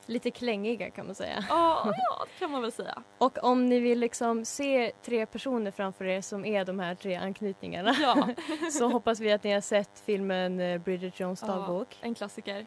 Lite 0.09 0.31
klängiga 0.31 0.89
kan 0.91 1.05
man 1.05 1.15
säga. 1.15 1.45
Ja, 1.49 1.81
ja, 1.85 2.25
det 2.33 2.39
kan 2.39 2.51
man 2.51 2.61
väl 2.61 2.71
säga. 2.71 3.03
Och 3.17 3.43
om 3.43 3.65
ni 3.65 3.79
vill 3.79 3.99
liksom 3.99 4.45
se 4.45 4.91
tre 5.05 5.25
personer 5.25 5.71
framför 5.71 6.05
er 6.05 6.21
som 6.21 6.45
är 6.45 6.65
de 6.65 6.79
här 6.79 6.95
tre 6.95 7.15
anknytningarna 7.15 7.95
Ja. 8.01 8.27
så 8.71 8.87
hoppas 8.87 9.19
vi 9.19 9.31
att 9.31 9.43
ni 9.43 9.53
har 9.53 9.61
sett 9.61 10.03
filmen 10.05 10.59
eh, 10.59 10.77
Bridget 10.81 11.19
Jones 11.19 11.41
Ja. 11.41 11.47
dagbok. 11.47 11.97
En 12.01 12.15
klassiker. 12.15 12.65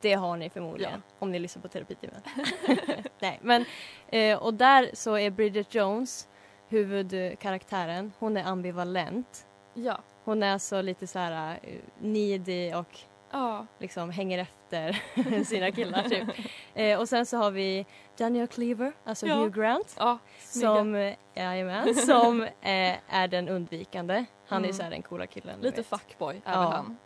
Det 0.00 0.14
har 0.14 0.36
ni 0.36 0.50
förmodligen 0.50 1.02
om 1.18 1.30
ni 1.32 1.38
lyssnar 1.38 1.62
på 1.62 1.68
terapitimmen. 1.68 2.20
Nej, 3.20 3.38
men 3.42 3.64
eh, 4.08 4.38
och 4.38 4.54
där 4.54 4.90
så 4.94 5.18
är 5.18 5.30
Bridget 5.30 5.74
Jones 5.74 6.28
huvudkaraktären. 6.68 8.12
Hon 8.18 8.36
är 8.36 8.44
ambivalent. 8.44 9.46
Ja. 9.74 9.98
Hon 10.24 10.42
är 10.42 10.52
alltså 10.52 10.82
lite 10.82 11.06
så 11.06 11.18
här 11.18 11.58
eh, 11.62 11.74
needy 11.98 12.74
och 12.74 12.98
Ja. 13.32 13.66
liksom 13.78 14.10
hänger 14.10 14.38
efter 14.38 15.02
sina 15.44 15.70
killar 15.70 16.02
typ. 16.02 16.28
Eh, 16.74 16.98
och 17.00 17.08
sen 17.08 17.26
så 17.26 17.36
har 17.36 17.50
vi 17.50 17.86
Daniel 18.16 18.46
Cleaver, 18.48 18.92
alltså 19.04 19.26
Ja. 19.26 19.34
Hugh 19.34 19.58
Grant. 19.60 19.94
Ja, 19.98 20.18
Som, 20.40 20.94
eh, 20.94 21.14
jajamän, 21.34 21.94
som 22.06 22.42
eh, 22.42 22.96
är 23.08 23.28
den 23.28 23.48
undvikande. 23.48 24.24
Han 24.46 24.62
är 24.62 24.68
Mm. 24.68 24.76
så 24.76 24.82
här 24.82 24.90
den 24.90 25.02
coola 25.02 25.26
killen. 25.26 25.60
Lite 25.60 25.76
vet. 25.76 25.86
fuckboy 25.86 26.36
är 26.44 26.52
Ja. 26.52 26.58
han. 26.70 26.96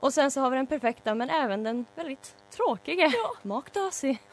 Och 0.00 0.14
sen 0.14 0.30
så 0.30 0.40
har 0.40 0.50
vi 0.50 0.56
den 0.56 0.66
perfekta 0.66 1.14
men 1.14 1.30
även 1.30 1.62
den 1.62 1.86
väldigt 1.94 2.36
tråkiga 2.50 3.12
Mark 3.42 3.72
Darcy. 3.72 4.16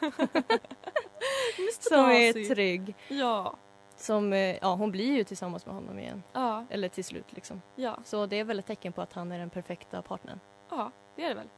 som 1.80 1.96
Darcy. 1.96 2.28
är 2.44 2.54
trygg. 2.54 2.94
Ja. 3.08 3.54
Som, 3.96 4.32
eh, 4.32 4.56
ja 4.56 4.74
hon 4.74 4.90
blir 4.90 5.12
ju 5.16 5.24
tillsammans 5.24 5.66
med 5.66 5.74
honom 5.74 5.98
igen. 5.98 6.22
Ja. 6.32 6.64
Eller 6.70 6.88
till 6.88 7.04
slut 7.04 7.32
liksom. 7.32 7.62
Ja. 7.74 7.98
Så 8.04 8.26
det 8.26 8.36
är 8.40 8.44
väl 8.44 8.58
ett 8.58 8.66
tecken 8.66 8.92
på 8.92 9.02
att 9.02 9.12
han 9.12 9.32
är 9.32 9.38
den 9.38 9.50
perfekta 9.50 10.02
partnern. 10.02 10.40
Ja, 10.70 10.90
det 11.16 11.24
är 11.24 11.28
det 11.28 11.34
väl. 11.34 11.48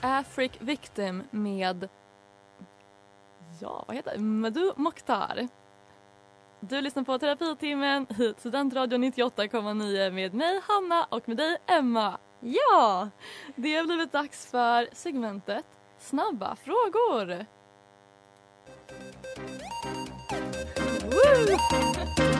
Afric 0.00 0.52
Victim 0.58 1.22
med 1.30 1.88
Ja, 3.60 3.84
vad 3.86 3.96
heter 3.96 4.12
det? 4.12 4.18
Madu 4.18 4.72
Mokhtar. 4.76 5.48
Du 6.60 6.80
lyssnar 6.80 7.02
på 7.02 7.18
Terapitimmen 7.18 8.06
hit 8.10 8.40
Studentradion 8.40 9.04
98,9 9.04 10.10
med 10.10 10.34
mig 10.34 10.60
Hanna 10.68 11.04
och 11.04 11.28
med 11.28 11.36
dig 11.36 11.56
Emma. 11.66 12.18
Ja! 12.40 13.08
Det 13.56 13.76
har 13.76 13.84
blivit 13.84 14.12
dags 14.12 14.46
för 14.46 14.88
segmentet 14.92 15.64
Snabba 15.98 16.56
frågor. 16.56 17.46
Woo! 21.04 22.33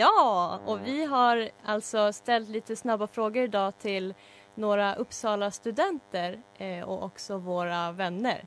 Ja, 0.00 0.60
och 0.66 0.86
vi 0.86 1.04
har 1.04 1.50
alltså 1.64 2.12
ställt 2.12 2.48
lite 2.48 2.76
snabba 2.76 3.06
frågor 3.06 3.42
idag 3.42 3.78
till 3.78 4.14
några 4.54 4.94
Uppsala 4.94 5.50
studenter 5.50 6.42
eh, 6.58 6.88
och 6.88 7.04
också 7.04 7.38
våra 7.38 7.92
vänner. 7.92 8.44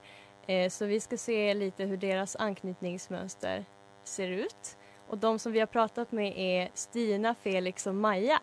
Eh, 0.47 0.69
så 0.69 0.85
vi 0.85 0.99
ska 0.99 1.17
se 1.17 1.53
lite 1.53 1.83
hur 1.83 1.97
deras 1.97 2.35
anknytningsmönster 2.35 3.65
ser 4.03 4.27
ut. 4.27 4.77
Och 5.07 5.17
de 5.17 5.39
som 5.39 5.51
vi 5.51 5.59
har 5.59 5.67
pratat 5.67 6.11
med 6.11 6.33
är 6.37 6.69
Stina, 6.73 7.35
Felix 7.35 7.87
och 7.87 7.95
Maja. 7.95 8.39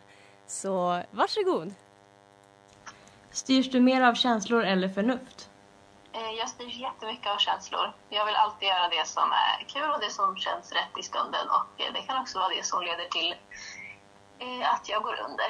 Så 0.47 1.03
varsågod! 1.11 1.75
Styrs 3.33 3.71
du 3.71 3.81
mer 3.81 4.03
av 4.03 4.15
känslor 4.15 4.65
eller 4.65 4.89
förnuft? 4.89 5.49
Eh, 6.13 6.31
Jag 6.39 6.49
styrs 6.49 6.75
jättemycket 6.75 7.27
av 7.27 7.39
känslor. 7.39 7.93
Jag 8.09 8.27
vill 8.27 8.35
alltid 8.35 8.69
göra 8.69 8.89
det 8.89 9.07
som 9.07 9.33
är 9.33 9.65
kul 9.69 9.91
och 9.91 10.01
det 10.01 10.11
som 10.11 10.37
känns 10.37 10.73
rätt 10.73 10.95
i 11.01 11.03
stunden. 11.03 11.49
Och 11.49 11.81
eh, 11.81 11.93
det 11.93 12.03
kan 12.03 12.23
också 12.23 12.39
vara 12.39 12.49
det 12.49 12.65
som 12.67 12.83
leder 12.83 13.05
till 13.17 13.35
eh, 14.39 14.73
att 14.75 14.89
jag 14.89 15.03
går 15.03 15.17
under. 15.29 15.49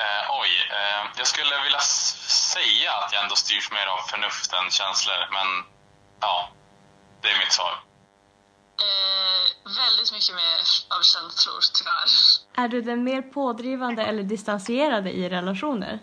Eh, 0.00 0.22
oj, 0.42 0.52
eh, 0.78 1.02
jag 1.18 1.26
skulle 1.26 1.62
vilja 1.64 1.78
säga 2.54 2.90
att 2.92 3.12
jag 3.12 3.22
ändå 3.22 3.36
styrs 3.36 3.70
mer 3.72 3.86
av 3.86 3.98
förnuft 4.12 4.52
än 4.52 4.70
känslor, 4.70 5.20
men 5.36 5.48
ja, 6.20 6.48
det 7.20 7.28
är 7.28 7.38
mitt 7.38 7.52
svar. 7.52 7.74
Eh, 8.86 9.42
väldigt 9.82 10.12
mycket 10.12 10.34
mer 10.34 10.58
av 10.96 11.02
känslor, 11.12 11.60
tyvärr. 11.78 12.10
Är 12.64 12.68
du 12.68 12.80
den 12.82 13.04
mer 13.04 13.22
pådrivande 13.22 14.02
eller 14.04 14.22
distanserade 14.22 15.10
i 15.12 15.28
relationer? 15.28 15.98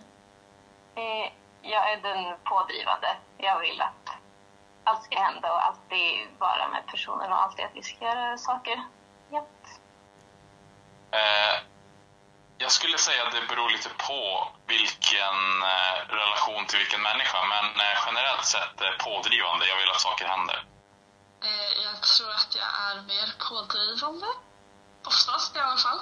Eh, 0.97 1.27
Jag 1.61 1.91
är 1.91 1.97
den 2.01 2.35
pådrivande. 2.43 3.17
Jag 3.37 3.59
vill 3.59 3.81
att 3.81 4.05
allt 4.83 5.03
ska 5.03 5.19
hända 5.19 5.53
och 5.53 5.65
alltid 5.67 6.27
vara 6.37 6.67
med 6.67 6.83
personen 6.87 7.31
och 7.31 7.41
alltid 7.43 7.65
att 7.65 7.75
vi 7.75 7.83
ska 7.83 8.05
göra 8.05 8.37
saker. 8.37 8.83
Ja. 9.31 9.45
Eh, 11.11 11.55
jag 12.57 12.71
skulle 12.71 12.97
säga 12.97 13.23
att 13.25 13.33
det 13.33 13.47
beror 13.55 13.69
lite 13.69 13.89
på 14.07 14.47
vilken 14.67 15.37
eh, 15.73 15.97
relation 16.19 16.65
till 16.65 16.79
vilken 16.79 17.01
människa, 17.01 17.37
men 17.53 17.65
eh, 17.85 17.95
generellt 18.07 18.45
sett 18.45 18.81
eh, 18.81 18.93
pådrivande. 19.05 19.63
Jag 19.71 19.77
vill 19.81 19.89
att 19.95 20.01
saker 20.09 20.25
händer. 20.25 20.57
Eh, 21.43 21.69
jag 21.85 21.95
tror 22.01 22.29
att 22.41 22.51
jag 22.61 22.69
är 22.87 22.95
mer 23.13 23.27
pådrivande. 23.49 24.27
Oftast 25.05 25.55
i 25.55 25.59
alla 25.59 25.77
fall. 25.85 25.99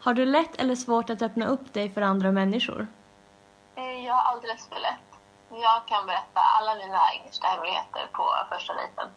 Har 0.00 0.14
du 0.14 0.26
lätt 0.26 0.54
eller 0.56 0.74
svårt 0.76 1.10
att 1.10 1.22
öppna 1.22 1.46
upp 1.46 1.74
dig 1.74 1.94
för 1.94 2.02
andra 2.02 2.32
människor? 2.32 2.86
Jag 4.04 4.14
har 4.14 4.22
alldeles 4.32 4.68
för 4.68 4.80
lätt. 4.80 5.08
Jag 5.50 5.88
kan 5.88 6.06
berätta 6.06 6.40
alla 6.40 6.74
mina 6.74 7.12
innersta 7.14 7.46
hemligheter 7.46 8.08
på 8.12 8.24
första 8.50 8.74
dejten. 8.74 9.08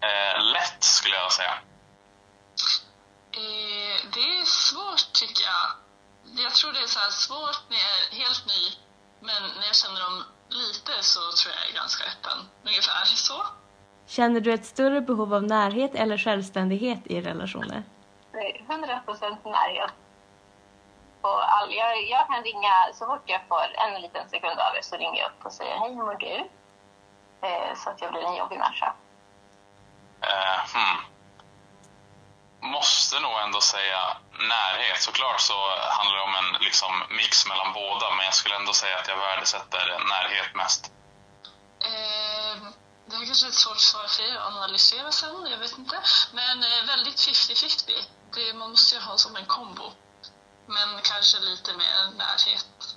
Eh, 0.00 0.34
lätt 0.54 0.82
skulle 0.96 1.14
jag 1.14 1.32
säga. 1.32 1.54
Eh, 3.32 3.96
det 4.14 4.24
är 4.40 4.44
svårt 4.44 5.12
tycker 5.20 5.42
jag. 5.52 5.66
Jag 6.44 6.52
tror 6.54 6.72
det 6.72 6.78
är 6.78 6.86
så 6.86 7.00
här 7.00 7.10
svårt 7.10 7.60
när 7.70 7.78
jag 7.86 7.92
är 7.98 8.24
helt 8.24 8.46
ny. 8.46 8.62
Men 9.20 9.42
när 9.56 9.66
jag 9.66 9.76
känner 9.82 10.00
dem 10.00 10.24
lite 10.48 10.92
så 11.00 11.20
tror 11.20 11.54
jag 11.54 11.62
jag 11.62 11.70
är 11.70 11.74
ganska 11.82 12.04
öppen. 12.04 12.38
Ungefär 12.64 13.04
så. 13.04 13.42
Känner 14.06 14.40
du 14.40 14.52
ett 14.52 14.66
större 14.66 15.00
behov 15.00 15.34
av 15.34 15.42
närhet 15.42 15.94
eller 15.94 16.18
självständighet 16.18 17.06
i 17.06 17.20
relationer? 17.20 17.82
Är 18.32 18.72
100 18.72 19.00
procent 19.06 19.44
närhet. 19.44 19.92
Och 21.22 21.52
all, 21.54 21.74
jag, 21.74 22.02
jag 22.02 22.26
kan 22.26 22.42
ringa 22.42 22.74
så 22.94 23.06
fort 23.06 23.22
jag 23.26 23.40
får 23.48 23.66
en 23.78 24.00
liten 24.02 24.28
sekund 24.30 24.58
över 24.60 24.82
så 24.82 24.96
ringer 24.96 25.20
jag 25.20 25.30
upp 25.30 25.44
och 25.46 25.52
säger 25.52 25.78
hej, 25.78 25.88
hur 25.94 26.04
mår 26.04 26.14
du? 26.14 26.48
Eh, 27.48 27.74
så 27.76 27.90
att 27.90 28.00
jag 28.00 28.12
blir 28.12 28.22
en 28.22 28.34
jobbig 28.36 28.58
människa. 28.58 28.92
Eh, 30.20 30.60
hmm. 30.74 30.98
Måste 32.60 33.20
nog 33.20 33.32
ändå 33.38 33.60
säga 33.60 34.16
närhet. 34.48 35.02
Såklart 35.02 35.40
så 35.40 35.54
handlar 35.98 36.16
det 36.16 36.22
om 36.22 36.34
en 36.34 36.60
liksom, 36.60 37.02
mix 37.10 37.46
mellan 37.48 37.72
båda, 37.72 38.10
men 38.16 38.24
jag 38.24 38.34
skulle 38.34 38.56
ändå 38.56 38.72
säga 38.72 38.98
att 38.98 39.08
jag 39.08 39.16
värdesätter 39.16 39.98
närhet 40.08 40.54
mest. 40.54 40.92
Eh, 41.80 42.62
det 43.06 43.16
är 43.16 43.26
kanske 43.26 43.48
ett 43.48 43.54
svårt 43.54 43.80
svar 43.80 44.06
för 44.08 44.22
er 44.22 44.36
att 44.36 44.46
analysera 44.56 45.12
sen, 45.12 45.46
jag 45.50 45.58
vet 45.58 45.78
inte. 45.78 45.96
Men 46.32 46.62
eh, 46.62 46.86
väldigt 46.86 47.16
50-50. 47.16 47.92
Det- 48.34 48.54
Man 48.54 48.70
måste 48.70 48.94
ju 48.94 49.00
ha 49.00 49.16
som 49.16 49.36
en 49.36 49.46
kombo. 49.46 49.92
Men 50.68 51.02
kanske 51.02 51.40
lite 51.40 51.70
mer 51.72 52.16
närhet. 52.18 52.96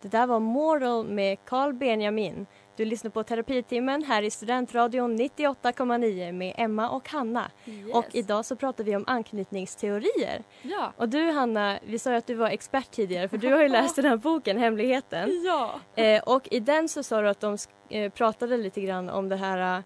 Det 0.00 0.08
där 0.08 0.26
var 0.26 0.40
Moral 0.40 1.06
med 1.06 1.44
Carl 1.44 1.72
Benjamin. 1.72 2.46
Du 2.76 2.84
lyssnar 2.84 3.10
på 3.10 3.22
Terapitimmen 3.22 4.02
här 4.04 4.22
i 4.22 4.30
Studentradion 4.30 5.18
98,9 5.20 6.32
med 6.32 6.54
Emma 6.56 6.90
och 6.90 7.08
Hanna. 7.08 7.50
Yes. 7.66 7.94
Och 7.94 8.04
idag 8.12 8.44
så 8.44 8.56
pratar 8.56 8.84
vi 8.84 8.96
om 8.96 9.04
anknytningsteorier. 9.06 10.42
Ja. 10.62 10.92
Och 10.96 11.08
du 11.08 11.30
Hanna, 11.30 11.78
vi 11.86 11.98
sa 11.98 12.10
ju 12.10 12.16
att 12.16 12.26
du 12.26 12.34
var 12.34 12.48
expert 12.50 12.90
tidigare 12.90 13.28
för 13.28 13.36
du 13.38 13.52
har 13.52 13.62
ju 13.62 13.68
läst 13.68 13.96
den 13.96 14.04
här 14.04 14.16
boken 14.16 14.58
Hemligheten. 14.58 15.42
Ja. 15.46 15.80
Eh, 16.02 16.22
och 16.22 16.48
i 16.50 16.60
den 16.60 16.88
så 16.88 17.02
sa 17.02 17.20
du 17.20 17.28
att 17.28 17.40
de 17.40 17.56
eh, 17.88 18.12
pratade 18.12 18.56
lite 18.56 18.80
grann 18.80 19.08
om 19.10 19.28
det 19.28 19.36
här 19.36 19.82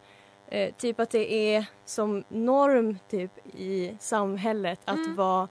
eh, 0.48 0.72
typ 0.74 1.00
att 1.00 1.10
det 1.10 1.54
är 1.54 1.64
som 1.84 2.24
norm 2.28 2.98
typ 3.10 3.46
i 3.56 3.96
samhället 4.00 4.80
att 4.84 4.96
Mm. 4.96 5.16
vara, 5.16 5.48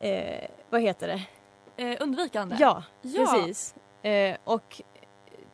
eh, 0.00 0.48
vad 0.70 0.80
heter 0.82 1.08
det? 1.08 1.20
Eh, 1.84 1.96
undvikande? 2.02 2.56
Ja, 2.60 2.82
Ja. 3.02 3.32
precis. 3.34 3.74
Eh, 4.02 4.36
och 4.44 4.82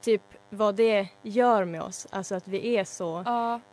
typ 0.03 0.23
vad 0.51 0.75
det 0.75 1.09
gör 1.23 1.65
med 1.65 1.83
oss, 1.83 2.07
alltså 2.11 2.35
att 2.35 2.49
vi 2.49 2.77
är 2.77 2.85
så 2.85 3.25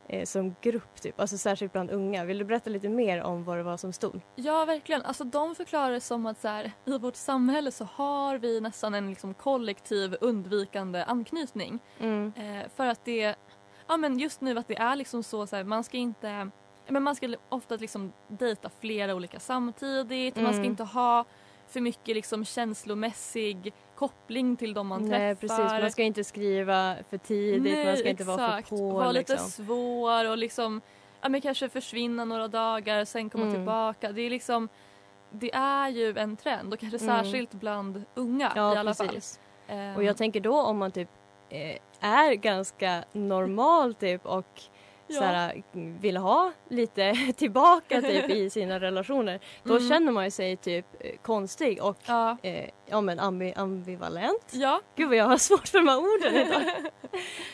eh, 0.07 0.25
som 0.25 0.55
grupp 0.61 1.01
typ, 1.01 1.19
alltså 1.19 1.37
särskilt 1.37 1.71
bland 1.73 1.91
unga. 1.91 2.25
Vill 2.25 2.37
du 2.37 2.45
berätta 2.45 2.69
lite 2.69 2.89
mer 2.89 3.23
om 3.23 3.43
vad 3.43 3.57
det 3.57 3.63
var 3.63 3.77
som 3.77 3.93
stod? 3.93 4.21
Ja, 4.35 4.65
verkligen. 4.65 5.01
Alltså, 5.01 5.23
de 5.23 5.55
förklarar 5.55 5.91
det 5.91 6.01
som 6.01 6.25
att 6.25 6.41
så 6.41 6.47
här, 6.47 6.71
i 6.85 6.97
vårt 6.97 7.15
samhälle 7.15 7.71
så 7.71 7.87
har 7.93 8.37
vi 8.37 8.61
nästan 8.61 8.93
en 8.93 9.09
liksom, 9.09 9.33
kollektiv 9.33 10.15
undvikande 10.21 11.03
anknytning. 11.03 11.79
Mm. 11.99 12.33
Eh, 12.37 12.69
för 12.75 12.87
att 12.87 13.05
det, 13.05 13.35
ja 13.87 13.97
men 13.97 14.19
just 14.19 14.41
nu 14.41 14.57
att 14.59 14.67
det 14.67 14.77
är 14.77 14.95
liksom 14.95 15.23
så, 15.23 15.47
så 15.47 15.55
här, 15.55 15.63
man 15.63 15.83
ska 15.83 15.97
inte 15.97 16.49
men 16.91 17.03
man 17.03 17.15
ska 17.15 17.33
ofta 17.49 17.75
liksom 17.75 18.13
dejta 18.27 18.69
flera 18.79 19.15
olika 19.15 19.39
samtidigt. 19.39 20.35
Man 20.35 20.45
ska 20.45 20.53
Mm. 20.53 20.65
inte 20.71 20.83
ha 20.83 21.25
för 21.67 21.81
mycket 21.81 22.15
liksom 22.15 22.45
känslomässig 22.45 23.73
koppling 23.99 24.55
till 24.55 24.73
de 24.73 24.87
man 24.87 25.01
Nej 25.05 25.35
träffar. 25.35 25.47
precis, 25.57 25.81
man 25.81 25.91
ska 25.91 26.03
inte 26.03 26.23
skriva 26.23 26.95
för 27.09 27.17
tidigt, 27.17 27.75
man 27.77 27.85
Nej, 27.85 27.97
ska 27.97 28.09
inte 28.09 28.23
vara 28.23 28.61
för 28.61 28.69
på. 28.77 28.89
Vara 28.91 29.11
lite 29.11 29.33
liksom. 29.33 29.49
svår 29.65 30.29
och 30.29 30.37
liksom 30.37 30.81
ja, 31.21 31.29
men 31.29 31.41
kanske 31.41 31.69
försvinna 31.69 32.25
några 32.25 32.47
dagar 32.47 33.05
sen 33.05 33.29
komma 33.29 33.43
Mm. 33.43 33.55
tillbaka. 33.55 34.11
Det 34.11 34.21
är 34.21 34.29
liksom 34.29 34.69
det 35.31 35.53
är 35.53 35.89
ju 35.89 36.17
en 36.17 36.37
trend 36.37 36.73
och 36.73 36.79
kanske 36.79 37.05
Mm. 37.05 37.23
särskilt 37.23 37.51
bland 37.53 38.03
unga 38.15 38.51
Ja, 38.55 38.73
i 38.73 38.77
alla 38.77 38.93
precis. 38.93 39.39
fall. 39.67 39.75
Ehm, 39.77 39.95
Och 39.95 40.03
jag 40.03 40.17
tänker 40.17 40.39
då 40.39 40.61
om 40.61 40.77
man 40.77 40.91
typ 40.91 41.09
eh, 41.49 41.77
är 41.99 42.33
ganska 42.33 43.03
normal 43.11 43.93
typ 43.93 44.25
och 44.25 44.61
Ja. 45.09 45.19
såhär, 45.19 45.63
vill 45.99 46.17
ha 46.17 46.51
lite 46.69 47.13
tillbaka 47.37 48.01
typ 48.01 48.29
i 48.29 48.49
sina 48.49 48.79
relationer. 48.79 49.39
Då 49.63 49.75
Mm. 49.75 49.89
känner 49.89 50.11
man 50.11 50.31
sig 50.31 50.55
typ 50.57 50.85
eh, 50.99 51.11
konstig 51.21 51.83
och 51.83 51.97
ja. 52.05 52.37
eh, 52.41 52.69
ja, 52.85 53.01
men 53.01 53.19
ambi 53.19 53.53
ambivalent. 53.55 54.51
Ja. 54.51 54.81
Gud 54.95 55.07
vad 55.07 55.17
jag 55.17 55.25
har 55.25 55.37
svårt 55.37 55.67
för 55.67 55.77
de 55.77 55.87
här 55.87 55.97
orden 55.97 56.47
idag. 56.47 56.63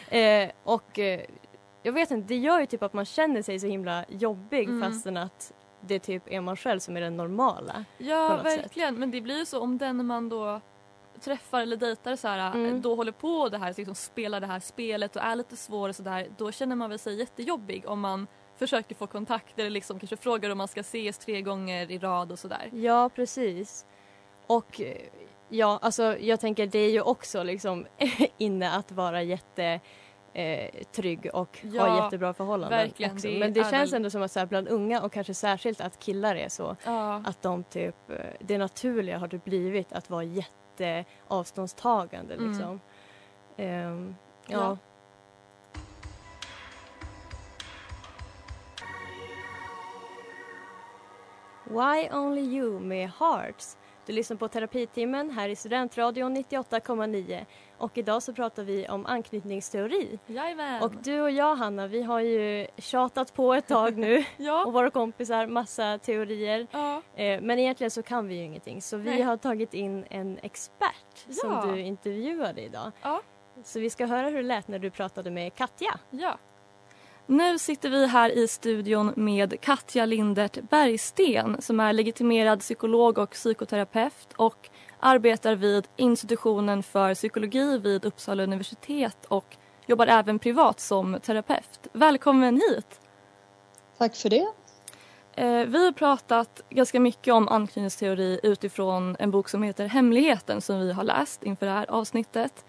eh, 0.45 0.51
och 0.63 0.99
eh, 0.99 1.21
jag 1.83 1.91
vet 1.93 2.11
inte, 2.11 2.27
det 2.27 2.37
gör 2.37 2.59
ju 2.59 2.65
typ 2.65 2.83
att 2.83 2.93
man 2.93 3.05
känner 3.05 3.41
sig 3.41 3.59
så 3.59 3.67
himla 3.67 4.05
jobbig 4.09 4.69
Mm. 4.69 4.91
fastän 4.91 5.17
att 5.17 5.53
det 5.81 5.99
typ 5.99 6.23
är 6.27 6.41
man 6.41 6.55
själv 6.57 6.79
som 6.79 6.97
är 6.97 7.01
den 7.01 7.17
normala. 7.17 7.85
Ja, 7.97 8.29
något 8.37 8.51
sätt. 8.51 8.63
verkligen. 8.63 8.95
Men 8.99 9.11
det 9.11 9.21
blir 9.21 9.37
ju 9.39 9.45
så 9.45 9.59
om 9.61 9.77
den 9.77 10.05
man 10.05 10.29
då 10.29 10.61
träffar 11.21 11.61
eller 11.61 11.77
dejtar 11.77 12.15
så 12.15 12.27
här, 12.27 12.51
Mm. 12.55 12.81
då 12.81 12.95
håller 12.95 13.11
på 13.11 13.49
det 13.49 13.57
här, 13.57 13.73
liksom 13.77 13.95
spelar 13.95 14.39
det 14.41 14.47
här 14.47 14.59
spelet 14.59 15.15
och 15.15 15.21
är 15.21 15.35
lite 15.35 15.55
svår 15.57 15.89
och 15.89 15.95
sådär, 15.95 16.27
då 16.37 16.51
känner 16.51 16.75
man 16.75 16.89
väl 16.89 16.99
sig 16.99 17.15
jättejobbig 17.19 17.83
om 17.87 17.99
man 17.99 18.27
försöker 18.57 18.95
få 18.95 19.07
kontakt 19.07 19.59
eller 19.59 19.69
liksom 19.69 19.99
kanske 19.99 20.17
frågar 20.17 20.49
om 20.49 20.57
man 20.57 20.67
ska 20.67 20.79
ses 20.79 21.17
tre 21.17 21.41
gånger 21.41 21.91
i 21.91 21.97
rad 21.97 22.31
och 22.31 22.39
sådär. 22.39 22.69
Ja, 22.73 23.09
precis. 23.15 23.85
Och 24.47 24.81
ja, 25.49 25.79
alltså 25.81 26.17
jag 26.17 26.39
tänker 26.39 26.67
det 26.67 26.79
är 26.79 26.91
ju 26.91 27.01
också 27.01 27.43
liksom 27.43 27.85
inne 28.37 28.71
att 28.71 28.91
vara 28.91 29.23
jätte 29.23 29.79
eh, 30.33 30.69
trygg 30.91 31.29
och 31.33 31.59
ha 31.63 31.69
Ja, 31.71 32.03
jättebra 32.03 32.33
förhållanden. 32.33 32.79
verkligen. 32.79 33.13
Också. 33.15 33.27
Det 33.27 33.39
Men 33.39 33.53
det 33.53 33.59
är 33.59 33.71
känns 33.71 33.91
väl- 33.91 33.95
ändå 33.97 34.09
som 34.09 34.21
att 34.21 34.31
så 34.31 34.39
här, 34.39 34.45
bland 34.45 34.67
unga 34.67 35.01
och 35.01 35.11
kanske 35.13 35.33
särskilt 35.33 35.81
att 35.81 35.99
killar 35.99 36.35
är 36.35 36.49
så 36.49 36.75
Ja. 36.85 37.21
att 37.25 37.41
de 37.41 37.63
typ, 37.63 38.09
eh, 38.09 38.15
det 38.39 38.57
naturliga 38.57 39.17
har 39.17 39.27
det 39.27 39.43
blivit 39.45 39.93
att 39.93 40.09
vara 40.09 40.23
jätte 40.23 40.49
avståndstagande 41.27 42.33
Mm. 42.33 42.49
liksom. 42.49 42.81
Ehm, 43.57 44.15
ja. 44.47 44.57
Ja. 44.59 44.77
Why 51.63 52.09
Only 52.11 52.41
You 52.57 52.79
med 52.79 53.09
Hearts. 53.19 53.77
Du 54.05 54.13
lyssnar 54.13 54.37
på 54.37 54.47
Terapitimmen 54.47 55.29
här 55.31 55.49
i 55.49 55.55
Studentradion 55.55 56.33
98,9 56.37 57.45
och 57.77 57.97
idag 57.97 58.23
så 58.23 58.33
pratar 58.33 58.63
vi 58.63 58.87
om 58.87 59.05
anknytningsteori. 59.05 60.19
Jajamän. 60.27 60.83
Och 60.83 60.91
du 61.03 61.21
och 61.21 61.31
jag 61.31 61.55
Hanna, 61.55 61.87
vi 61.87 62.01
har 62.01 62.19
ju 62.19 62.67
tjatat 62.77 63.33
på 63.33 63.53
ett 63.53 63.67
tag 63.67 63.97
nu 63.97 64.25
ja. 64.37 64.65
och 64.65 64.73
våra 64.73 64.89
kompisar 64.89 65.47
massa 65.47 65.97
teorier. 65.97 66.67
Ja. 66.71 67.01
Eh, 67.15 67.41
men 67.41 67.59
egentligen 67.59 67.91
så 67.91 68.03
kan 68.03 68.27
vi 68.27 68.35
ju 68.35 68.43
ingenting 68.43 68.81
så 68.81 68.97
vi 68.97 69.09
Nej. 69.09 69.21
har 69.21 69.37
tagit 69.37 69.73
in 69.73 70.05
en 70.09 70.39
expert 70.41 71.25
Ja. 71.27 71.33
som 71.33 71.71
du 71.73 71.79
intervjuade 71.81 72.61
idag. 72.61 72.91
Ja. 73.01 73.21
Så 73.63 73.79
vi 73.79 73.89
ska 73.89 74.05
höra 74.05 74.27
hur 74.29 74.37
det 74.37 74.43
lät 74.47 74.67
när 74.67 74.79
du 74.79 74.89
pratade 74.89 75.31
med 75.31 75.55
Katja. 75.55 75.99
Ja. 76.09 76.37
Nu 77.27 77.59
sitter 77.59 77.89
vi 77.89 78.07
här 78.07 78.29
i 78.29 78.47
studion 78.47 79.13
med 79.15 79.61
Katja 79.61 80.05
Lindert 80.05 80.57
Bergsten 80.69 81.61
som 81.61 81.79
är 81.79 81.93
legitimerad 81.93 82.59
psykolog 82.59 83.17
och 83.17 83.31
psykoterapeut 83.31 84.33
och 84.35 84.69
arbetar 84.99 85.55
vid 85.55 85.87
institutionen 85.95 86.83
för 86.83 87.13
psykologi 87.13 87.77
vid 87.77 88.05
Uppsala 88.05 88.43
universitet 88.43 89.25
och 89.27 89.57
jobbar 89.87 90.07
även 90.07 90.39
privat 90.39 90.79
som 90.79 91.19
terapeut. 91.21 91.87
Välkommen 91.93 92.55
hit! 92.69 92.99
Tack 93.97 94.15
för 94.15 94.29
det. 94.29 94.47
Eh, 95.33 95.65
Vi 95.65 95.85
har 95.85 95.91
pratat 95.91 96.61
ganska 96.69 96.99
mycket 96.99 97.33
om 97.33 97.47
anknytningsteori 97.47 98.39
utifrån 98.43 99.15
en 99.19 99.31
bok 99.31 99.49
som 99.49 99.63
heter 99.63 99.85
Hemligheten 99.85 100.61
som 100.61 100.79
vi 100.79 100.91
har 100.91 101.03
läst 101.03 101.43
inför 101.43 101.65
det 101.65 101.71
här 101.71 101.91
avsnittet. 101.91 102.65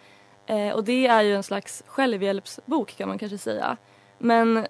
Eh, 0.47 0.71
Och 0.73 0.85
det 0.85 1.07
är 1.07 1.23
ju 1.23 1.35
en 1.35 1.42
slags 1.42 1.83
självhjälpsbok 1.87 2.97
kan 2.97 3.09
man 3.09 3.19
kanske 3.19 3.38
säga. 3.38 3.77
Men 4.18 4.66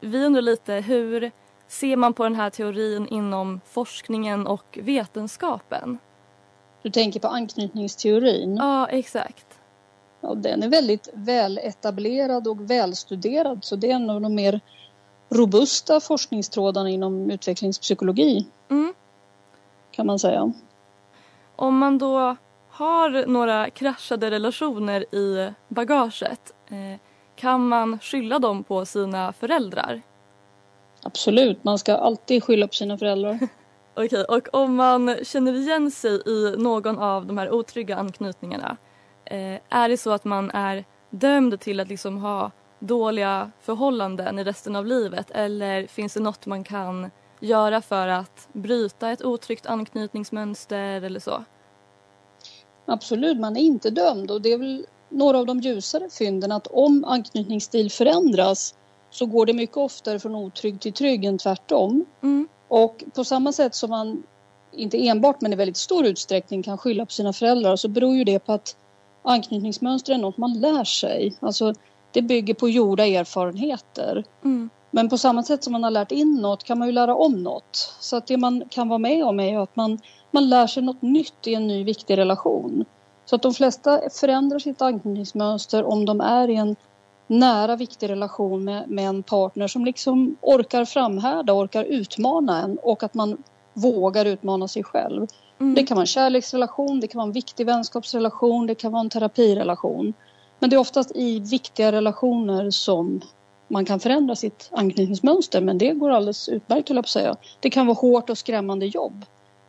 vi 0.00 0.24
undrar 0.24 0.42
lite 0.42 0.74
hur 0.74 1.30
ser 1.68 1.96
man 1.96 2.14
på 2.14 2.24
den 2.24 2.34
här 2.34 2.50
teorin 2.50 3.08
inom 3.08 3.60
forskningen 3.66 4.46
och 4.46 4.78
vetenskapen? 4.82 5.98
Du 6.82 6.90
tänker 6.90 7.20
på 7.20 7.28
anknytningsteorin. 7.28 8.56
Ja, 8.56 8.86
exakt. 8.86 9.46
Ja, 10.20 10.34
den 10.34 10.62
är 10.62 10.68
väldigt 10.68 11.08
väl 11.12 11.58
etablerad 11.58 12.48
och 12.48 12.70
välstuderad 12.70 13.64
så 13.64 13.76
det 13.76 13.90
är 13.90 13.94
en 13.94 14.10
av 14.10 14.20
de 14.20 14.34
mer 14.34 14.60
robusta 15.28 16.00
forskningstrådarna 16.00 16.90
inom 16.90 17.30
utvecklingspsykologi. 17.30 18.46
Mm. 18.68 18.94
Kan 19.90 20.06
man 20.06 20.18
säga. 20.18 20.52
Om 21.56 21.78
man 21.78 21.98
då 21.98 22.36
har 22.70 23.26
några 23.26 23.70
kraschade 23.70 24.30
relationer 24.30 25.14
i 25.14 25.52
bagaget 25.68 26.52
eh, 26.68 27.00
kan 27.40 27.68
man 27.68 27.98
skylla 27.98 28.38
dem 28.38 28.64
på 28.64 28.84
sina 28.84 29.32
föräldrar? 29.32 30.02
Absolut, 31.02 31.64
man 31.64 31.78
ska 31.78 31.94
alltid 31.94 32.44
skylla 32.44 32.66
på 32.66 32.74
sina 32.74 32.98
föräldrar. 32.98 33.38
Okej, 33.94 34.24
och 34.24 34.48
om 34.52 34.74
man 34.74 35.16
känner 35.22 35.52
igen 35.52 35.90
sig 35.90 36.22
i 36.26 36.54
någon 36.58 36.98
av 36.98 37.26
de 37.26 37.38
här 37.38 37.50
otrygga 37.50 37.96
anknytningarna 37.96 38.76
eh, 39.24 39.60
är 39.68 39.88
det 39.88 39.96
så 39.96 40.10
att 40.10 40.24
man 40.24 40.50
är 40.50 40.84
dömd 41.10 41.60
till 41.60 41.80
att 41.80 41.88
liksom 41.88 42.18
ha 42.18 42.50
dåliga 42.78 43.50
förhållanden 43.60 44.38
i 44.38 44.44
resten 44.44 44.76
av 44.76 44.86
livet 44.86 45.30
eller 45.30 45.86
finns 45.86 46.14
det 46.14 46.20
något 46.20 46.46
man 46.46 46.64
kan 46.64 47.10
göra 47.40 47.82
för 47.82 48.08
att 48.08 48.48
bryta 48.52 49.10
ett 49.10 49.24
otryggt 49.24 49.66
anknytningsmönster 49.66 51.02
eller 51.02 51.20
så? 51.20 51.44
Absolut, 52.86 53.40
man 53.40 53.56
är 53.56 53.60
inte 53.60 53.90
dömd 53.90 54.30
och 54.30 54.42
det 54.42 54.52
är 54.52 54.58
väl 54.58 54.86
några 55.10 55.38
av 55.38 55.46
de 55.46 55.60
ljusare 55.60 56.08
fynden 56.10 56.52
att 56.52 56.66
om 56.66 57.04
anknytningsstil 57.04 57.90
förändras 57.90 58.74
så 59.10 59.26
går 59.26 59.46
det 59.46 59.52
mycket 59.52 59.76
oftare 59.76 60.18
från 60.18 60.34
otrygg 60.34 60.80
till 60.80 60.92
trygg 60.92 61.24
än 61.24 61.38
tvärtom. 61.38 62.04
Mm. 62.22 62.48
Och 62.68 63.04
på 63.14 63.24
samma 63.24 63.52
sätt 63.52 63.74
som 63.74 63.90
man 63.90 64.22
inte 64.72 65.06
enbart 65.06 65.40
men 65.40 65.52
i 65.52 65.56
väldigt 65.56 65.76
stor 65.76 66.06
utsträckning 66.06 66.62
kan 66.62 66.78
skylla 66.78 67.06
på 67.06 67.12
sina 67.12 67.32
föräldrar 67.32 67.76
så 67.76 67.88
beror 67.88 68.16
ju 68.16 68.24
det 68.24 68.38
på 68.38 68.52
att 68.52 68.76
anknytningsmönster 69.22 70.12
är 70.14 70.18
något 70.18 70.36
man 70.36 70.60
lär 70.60 70.84
sig. 70.84 71.36
Alltså 71.40 71.74
det 72.12 72.22
bygger 72.22 72.54
på 72.54 72.68
gjorda 72.68 73.06
erfarenheter. 73.06 74.24
Mm. 74.44 74.70
Men 74.90 75.08
på 75.08 75.18
samma 75.18 75.42
sätt 75.42 75.64
som 75.64 75.72
man 75.72 75.84
har 75.84 75.90
lärt 75.90 76.12
in 76.12 76.34
något 76.34 76.64
kan 76.64 76.78
man 76.78 76.88
ju 76.88 76.92
lära 76.92 77.14
om 77.14 77.42
något. 77.42 77.94
Så 78.00 78.16
att 78.16 78.26
det 78.26 78.36
man 78.36 78.64
kan 78.70 78.88
vara 78.88 78.98
med 78.98 79.24
om 79.24 79.40
är 79.40 79.50
ju 79.50 79.56
att 79.56 79.76
man, 79.76 79.98
man 80.30 80.48
lär 80.48 80.66
sig 80.66 80.82
något 80.82 81.02
nytt 81.02 81.46
i 81.46 81.54
en 81.54 81.66
ny 81.66 81.84
viktig 81.84 82.18
relation. 82.18 82.84
Så 83.30 83.36
att 83.36 83.42
de 83.42 83.54
flesta 83.54 84.00
förändrar 84.10 84.58
sitt 84.58 84.82
anknytningsmönster 84.82 85.84
om 85.84 86.04
de 86.04 86.20
är 86.20 86.50
i 86.50 86.56
en 86.56 86.76
nära 87.26 87.76
viktig 87.76 88.08
relation 88.08 88.64
med, 88.64 88.90
med 88.90 89.08
en 89.08 89.22
partner 89.22 89.66
som 89.68 89.84
liksom 89.84 90.36
orkar 90.40 90.84
framhärda, 90.84 91.52
orkar 91.52 91.84
utmana 91.84 92.62
en 92.62 92.78
och 92.82 93.02
att 93.02 93.14
man 93.14 93.42
vågar 93.74 94.24
utmana 94.24 94.68
sig 94.68 94.84
själv. 94.84 95.26
Mm. 95.60 95.74
Det 95.74 95.82
kan 95.82 95.94
vara 95.94 96.02
en 96.02 96.06
kärleksrelation, 96.06 97.00
det 97.00 97.06
kan 97.06 97.18
vara 97.18 97.26
en 97.26 97.32
viktig 97.32 97.66
vänskapsrelation, 97.66 98.66
det 98.66 98.74
kan 98.74 98.92
vara 98.92 99.00
en 99.00 99.10
terapirelation. 99.10 100.14
Men 100.58 100.70
det 100.70 100.76
är 100.76 100.80
oftast 100.80 101.12
i 101.14 101.40
viktiga 101.40 101.92
relationer 101.92 102.70
som 102.70 103.20
man 103.68 103.84
kan 103.84 104.00
förändra 104.00 104.36
sitt 104.36 104.68
anknytningsmönster 104.72 105.60
men 105.60 105.78
det 105.78 105.92
går 105.92 106.10
alldeles 106.10 106.48
utmärkt 106.48 106.88
höll 106.88 106.96
jag 106.96 107.04
på 107.04 107.06
att 107.06 107.08
säga. 107.08 107.36
Det 107.60 107.70
kan 107.70 107.86
vara 107.86 107.96
hårt 107.96 108.30
och 108.30 108.38
skrämmande 108.38 108.86
jobb 108.86 109.24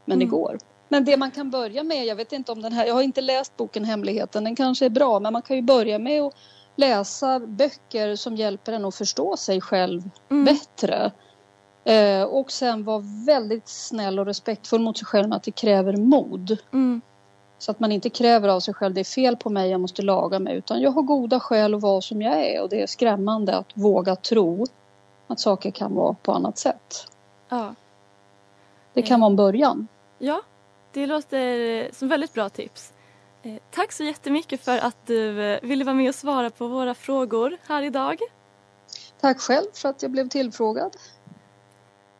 men 0.06 0.20
det 0.20 0.26
Mm. 0.26 0.38
går. 0.38 0.58
Men 0.92 1.06
det 1.06 1.18
man 1.18 1.32
kan 1.32 1.50
börja 1.50 1.84
med, 1.84 2.06
jag 2.06 2.16
vet 2.16 2.32
inte 2.32 2.52
om 2.52 2.62
den 2.62 2.74
här, 2.74 2.86
jag 2.86 2.94
har 2.94 3.02
inte 3.02 3.22
läst 3.22 3.58
boken 3.58 3.86
Hemligheten, 3.86 4.44
den 4.44 4.56
kanske 4.56 4.86
är 4.86 4.90
bra 4.90 5.20
men 5.20 5.34
man 5.34 5.42
kan 5.42 5.56
ju 5.56 5.62
börja 5.62 6.00
med 6.00 6.22
att 6.22 6.34
läsa 6.76 7.40
böcker 7.40 8.16
som 8.16 8.36
hjälper 8.36 8.74
en 8.74 8.86
att 8.86 8.96
förstå 8.96 9.38
sig 9.38 9.62
själv 9.62 10.10
Mm. 10.30 10.46
bättre. 10.46 11.12
Eh, 11.84 12.24
och 12.24 12.52
sen 12.52 12.84
vara 12.84 13.04
väldigt 13.26 13.68
snäll 13.68 14.20
och 14.20 14.26
respektfull 14.26 14.82
mot 14.82 14.98
sig 14.98 15.06
själv 15.06 15.30
med 15.30 15.36
att 15.36 15.44
det 15.44 15.52
kräver 15.52 15.98
mod. 15.98 16.58
Mm. 16.74 17.02
Så 17.58 17.72
att 17.72 17.80
man 17.80 17.92
inte 17.92 18.10
kräver 18.10 18.50
av 18.50 18.60
sig 18.60 18.74
själv, 18.74 18.94
det 18.94 19.02
är 19.02 19.16
fel 19.16 19.38
på 19.38 19.50
mig, 19.50 19.70
jag 19.70 19.82
måste 19.82 20.02
laga 20.02 20.40
mig. 20.40 20.56
Utan 20.56 20.82
jag 20.82 20.92
har 20.92 21.02
goda 21.02 21.40
skäl 21.40 21.76
att 21.76 21.82
vara 21.82 22.02
som 22.02 22.22
jag 22.22 22.46
är 22.46 22.62
och 22.62 22.70
det 22.70 22.82
är 22.82 22.88
skrämmande 22.88 23.58
att 23.58 23.68
våga 23.74 24.16
tro 24.16 24.66
att 25.28 25.40
saker 25.40 25.72
kan 25.72 25.96
vara 25.96 26.14
på 26.14 26.32
annat 26.32 26.58
sätt. 26.58 27.08
Ja. 27.50 27.76
Det 28.94 29.02
kan 29.02 29.20
vara 29.20 29.30
en 29.30 29.36
början. 29.36 29.88
Ja, 30.20 30.42
det 30.94 31.06
låter 31.08 31.92
som 31.96 32.08
väldigt 32.08 32.34
bra 32.34 32.50
tips. 32.50 32.94
Eh, 33.44 33.56
Tack 33.72 33.92
så 33.92 34.04
jättemycket 34.04 34.62
för 34.66 34.78
att 34.78 35.08
du 35.08 35.42
eh, 35.44 35.60
ville 35.62 35.84
vara 35.86 35.96
med 35.96 36.10
och 36.10 36.16
svara 36.16 36.50
på 36.50 36.68
våra 36.68 36.94
frågor 36.94 37.58
här 37.68 37.82
idag. 37.84 38.20
Tack 39.22 39.40
själv 39.40 39.68
för 39.74 39.90
att 39.90 40.02
jag 40.02 40.12
blev 40.12 40.28
tillfrågad. 40.30 40.96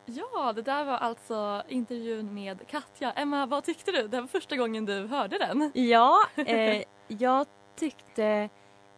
Ja, 0.04 0.52
det 0.52 0.62
där 0.62 0.84
var 0.84 0.92
alltså 0.96 1.62
intervjun 1.68 2.34
med 2.34 2.66
Katja. 2.66 3.12
Emma, 3.12 3.46
vad 3.46 3.64
tyckte 3.64 3.92
du? 3.92 4.08
Det 4.08 4.20
var 4.20 4.28
första 4.28 4.56
gången 4.56 4.84
du 4.84 5.06
hörde 5.06 5.38
den. 5.38 5.70
Ja, 5.74 6.18
eh, 6.36 6.82
jag 7.08 7.46
tyckte 7.76 8.48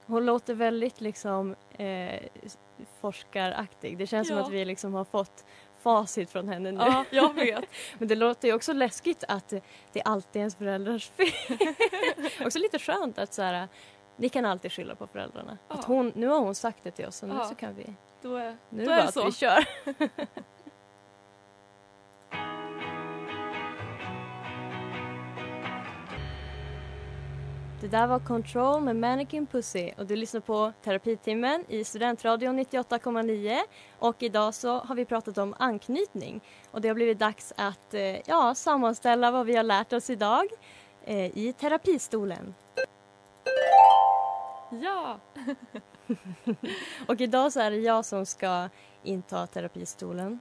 hon 0.07 0.27
låter 0.27 0.55
väldigt 0.55 1.01
liksom 1.01 1.55
eh, 1.79 2.21
forskaraktig. 3.01 3.99
Det 3.99 4.07
känns 4.07 4.31
Ja. 4.31 4.37
som 4.37 4.45
att 4.45 4.53
vi 4.53 4.65
liksom 4.65 4.95
har 4.95 5.05
fått 5.05 5.45
facit 5.85 6.31
från 6.31 6.49
henne 6.49 6.73
nu. 6.73 6.79
Ja, 6.81 7.05
jag 7.11 7.35
vet. 7.35 7.65
Men 7.99 8.09
det 8.09 8.15
låter 8.15 8.49
ju 8.49 8.55
också 8.55 8.73
läskigt 8.73 9.25
att 9.29 9.49
det 9.93 10.01
är 10.01 10.09
alltid 10.09 10.41
ens 10.41 10.57
föräldrars 10.57 11.09
fel. 11.09 11.29
också 12.47 12.59
lite 12.59 12.79
skönt 12.79 13.19
att 13.19 13.35
så 13.35 13.43
här, 13.43 13.69
vi 14.17 14.29
kan 14.29 14.45
alltid 14.45 14.73
skylla 14.73 14.95
på 14.95 15.07
föräldrarna. 15.07 15.59
Ja. 15.69 15.75
Att 15.75 15.85
hon, 15.85 16.13
nu 16.15 16.27
har 16.27 16.41
hon 16.41 16.55
sagt 16.55 16.79
det 16.83 16.91
till 16.91 17.07
oss 17.07 17.23
och 17.23 17.29
nu 17.29 17.35
Ja. 17.39 17.45
så 17.45 17.55
kan 17.55 17.75
vi. 17.75 17.95
Då 18.23 18.37
är, 18.37 18.57
Nu 18.69 18.83
är 18.83 18.87
då 18.87 18.93
är 18.93 18.97
bara 18.97 19.03
det 19.03 19.09
att 19.09 19.15
så. 19.15 19.25
vi 19.27 19.33
kör. 19.33 19.65
Det 27.85 27.89
där 27.89 28.07
var 28.07 28.19
Control 28.19 28.83
med 28.83 28.97
Mannequin 28.97 29.47
Pussy 29.47 29.91
och 29.97 30.07
du 30.07 30.17
lyssnar 30.17 30.41
på 30.41 30.73
Terapitimmen 30.85 31.65
i 31.69 31.85
Studentradion 31.85 32.59
98,9 32.59 33.59
och 33.99 34.23
idag 34.23 34.55
så 34.55 34.79
har 34.79 34.95
vi 34.95 35.05
pratat 35.05 35.39
om 35.39 35.55
anknytning 35.59 36.41
och 36.71 36.81
det 36.81 36.89
har 36.89 36.95
blivit 36.95 37.19
dags 37.19 37.53
att 37.57 37.95
eh, 37.95 38.29
ja, 38.29 38.55
sammanställa 38.55 39.31
vad 39.31 39.47
vi 39.47 39.57
har 39.57 39.63
lärt 39.63 39.93
oss 39.93 40.11
idag 40.11 40.47
eh, 41.05 41.39
i 41.39 41.55
terapistolen. 41.59 42.55
Ja! 44.71 45.19
Och 47.09 47.21
idag 47.21 47.53
så 47.53 47.61
är 47.61 47.71
det 47.71 47.77
jag 47.77 48.05
som 48.05 48.27
ska 48.27 48.69
inta 49.03 49.47
terapistolen 49.47 50.41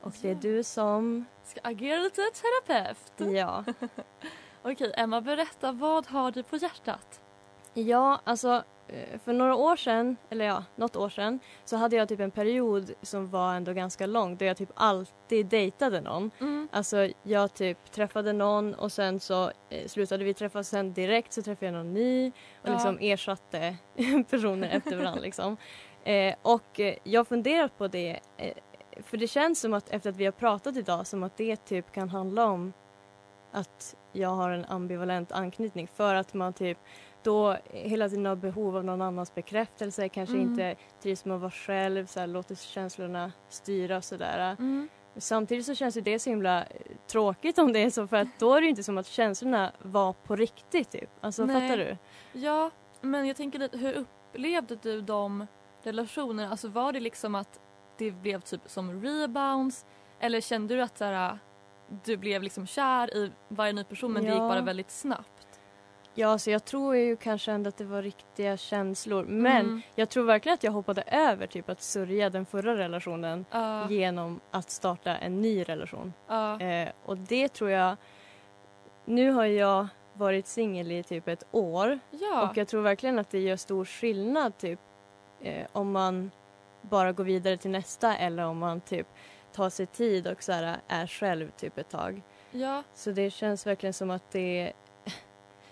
och 0.00 0.12
det 0.22 0.30
är 0.30 0.34
du 0.34 0.64
som... 0.64 1.24
Ska 1.44 1.60
agera 1.62 1.98
lite 1.98 2.22
terapeut. 2.22 3.34
Ja. 3.34 3.64
Okej, 4.72 4.92
Emma, 4.96 5.20
berätta. 5.20 5.72
Vad 5.72 6.06
har 6.06 6.30
du 6.30 6.42
på 6.42 6.56
hjärtat? 6.56 7.20
Ja, 7.74 8.20
alltså 8.24 8.62
eh, 8.88 9.18
för 9.24 9.32
några 9.32 9.54
år 9.54 9.76
sedan, 9.76 10.16
eller 10.30 10.44
ja, 10.44 10.64
något 10.76 10.96
år 10.96 11.08
sedan, 11.08 11.40
så 11.64 11.76
hade 11.76 11.96
jag 11.96 12.08
typ 12.08 12.20
en 12.20 12.30
period 12.30 12.92
som 13.02 13.30
var 13.30 13.54
ändå 13.54 13.72
ganska 13.72 14.06
lång 14.06 14.36
där 14.36 14.46
jag 14.46 14.56
typ 14.56 14.70
alltid 14.74 15.46
dejtade 15.46 16.00
någon. 16.00 16.30
Mm. 16.40 16.68
Alltså 16.72 17.08
jag 17.22 17.54
typ 17.54 17.92
träffade 17.92 18.32
någon 18.32 18.74
och 18.74 18.92
sen 18.92 19.20
så 19.20 19.52
eh, 19.70 19.86
slutade 19.86 20.24
vi 20.24 20.34
träffas 20.34 20.68
sen 20.68 20.92
direkt 20.92 21.32
så 21.32 21.42
träffade 21.42 21.66
jag 21.66 21.74
någon 21.74 21.94
ny 21.94 22.28
och 22.62 22.68
Ja. 22.68 22.72
liksom 22.72 22.98
ersatte 23.00 23.76
personer 24.30 24.68
efter 24.68 24.96
varandra 24.96 25.20
liksom. 25.20 25.56
Eh, 26.04 26.34
och 26.42 26.80
eh, 26.80 26.94
jag 27.04 27.20
har 27.20 27.24
funderat 27.24 27.78
på 27.78 27.88
det 27.88 28.20
eh, 28.36 28.54
för 29.02 29.16
det 29.16 29.28
känns 29.28 29.60
som 29.60 29.74
att 29.74 29.90
efter 29.90 30.10
att 30.10 30.16
vi 30.16 30.24
har 30.24 30.32
pratat 30.32 30.76
idag 30.76 31.06
som 31.06 31.22
att 31.22 31.36
det 31.36 31.56
typ 31.56 31.92
kan 31.92 32.08
handla 32.08 32.46
om 32.46 32.72
att 33.58 33.96
jag 34.12 34.28
har 34.28 34.50
en 34.50 34.64
ambivalent 34.64 35.32
anknytning 35.32 35.88
för 35.88 36.14
att 36.14 36.34
man 36.34 36.52
typ 36.52 36.78
då 37.22 37.56
hela 37.70 38.08
tiden 38.08 38.26
har 38.26 38.36
behov 38.36 38.76
av 38.76 38.84
någon 38.84 39.02
annans 39.02 39.34
bekräftelse, 39.34 40.08
kanske 40.08 40.34
Mm. 40.36 40.48
inte 40.50 40.76
trivs 41.02 41.24
med 41.24 41.34
att 41.34 41.40
vara 41.40 41.50
själv, 41.50 42.06
så 42.06 42.20
här, 42.20 42.26
låter 42.26 42.54
känslorna 42.54 43.32
styra 43.48 43.96
och 43.96 44.04
sådär. 44.04 44.56
Mm. 44.58 44.88
Samtidigt 45.16 45.66
så 45.66 45.74
känns 45.74 45.96
ju 45.96 46.00
det 46.00 46.18
så 46.18 46.30
himla 46.30 46.62
eh, 46.62 46.66
tråkigt 47.06 47.58
om 47.58 47.72
det 47.72 47.78
är 47.82 47.90
så 47.90 48.06
för 48.06 48.16
att 48.16 48.28
då 48.38 48.54
är 48.54 48.60
det 48.60 48.64
ju 48.64 48.70
inte 48.70 48.82
som 48.82 48.98
att 48.98 49.06
känslorna 49.06 49.72
var 49.82 50.12
på 50.12 50.36
riktigt 50.36 50.90
typ. 50.90 51.10
Alltså 51.20 51.44
Nej. 51.44 51.60
fattar 51.68 51.76
du? 51.78 51.96
Ja, 52.40 52.70
men 53.00 53.26
jag 53.26 53.36
tänker 53.36 53.58
lite, 53.58 53.78
hur 53.78 53.94
upplevde 53.94 54.76
du 54.76 55.00
de 55.00 55.46
relationerna? 55.82 56.50
Alltså 56.50 56.68
var 56.68 56.92
det 56.92 57.00
liksom 57.00 57.34
att 57.34 57.60
det 57.98 58.10
blev 58.10 58.40
typ 58.40 58.60
som 58.66 59.02
rebounds? 59.02 59.86
Eller 60.20 60.40
kände 60.40 60.74
du 60.76 60.82
att 60.82 60.98
så 60.98 61.04
här, 61.04 61.38
du 62.04 62.16
blev 62.16 62.42
liksom 62.42 62.66
kär 62.66 63.16
i 63.16 63.30
varje 63.48 63.72
ny 63.72 63.84
person 63.84 64.12
men 64.12 64.22
det 64.24 64.28
gick 64.30 64.38
Ja. 64.38 64.48
bara 64.48 64.60
väldigt 64.60 64.90
snabbt? 64.90 65.60
Ja, 66.14 66.38
så 66.38 66.50
jag 66.50 66.64
tror 66.64 66.96
ju 66.96 67.16
kanske 67.16 67.52
ändå 67.52 67.68
att 67.68 67.76
det 67.76 67.84
var 67.84 68.02
riktiga 68.02 68.56
känslor. 68.56 69.24
Men 69.24 69.66
Mm. 69.66 69.80
jag 69.94 70.08
tror 70.08 70.24
verkligen 70.24 70.54
att 70.54 70.64
jag 70.64 70.72
hoppade 70.72 71.02
över 71.02 71.46
typ 71.46 71.68
att 71.68 71.82
sörja 71.82 72.30
den 72.30 72.46
förra 72.46 72.76
relationen 72.76 73.44
Ja. 73.50 73.90
genom 73.90 74.40
att 74.50 74.70
starta 74.70 75.16
en 75.16 75.40
ny 75.40 75.62
relation. 75.62 76.12
Ja. 76.26 76.60
Eh, 76.60 76.88
och 77.04 77.18
det 77.18 77.48
tror 77.48 77.70
jag... 77.70 77.96
Nu 79.04 79.30
har 79.30 79.44
jag 79.44 79.86
varit 80.14 80.46
singel 80.46 80.92
i 80.92 81.02
typ 81.02 81.28
ett 81.28 81.44
år 81.50 81.98
Ja. 82.10 82.48
och 82.50 82.56
jag 82.56 82.68
tror 82.68 82.82
verkligen 82.82 83.18
att 83.18 83.30
det 83.30 83.38
gör 83.40 83.56
stor 83.56 83.84
skillnad 83.84 84.58
typ 84.58 84.78
eh, 85.40 85.66
om 85.72 85.92
man 85.92 86.30
bara 86.82 87.12
går 87.12 87.24
vidare 87.24 87.56
till 87.56 87.70
nästa 87.70 88.16
eller 88.16 88.44
om 88.44 88.58
man 88.58 88.80
typ 88.80 89.06
tar 89.58 89.70
sig 89.70 89.86
tid 89.86 90.26
och 90.26 90.42
så 90.42 90.52
här, 90.52 90.76
är 90.88 91.06
själv 91.06 91.50
typ 91.50 91.78
ett 91.78 91.88
tag. 91.90 92.22
Ja. 92.50 92.82
Så 92.94 93.10
det 93.10 93.30
känns 93.30 93.66
verkligen 93.66 93.92
som 93.92 94.10
att 94.10 94.30
det... 94.30 94.72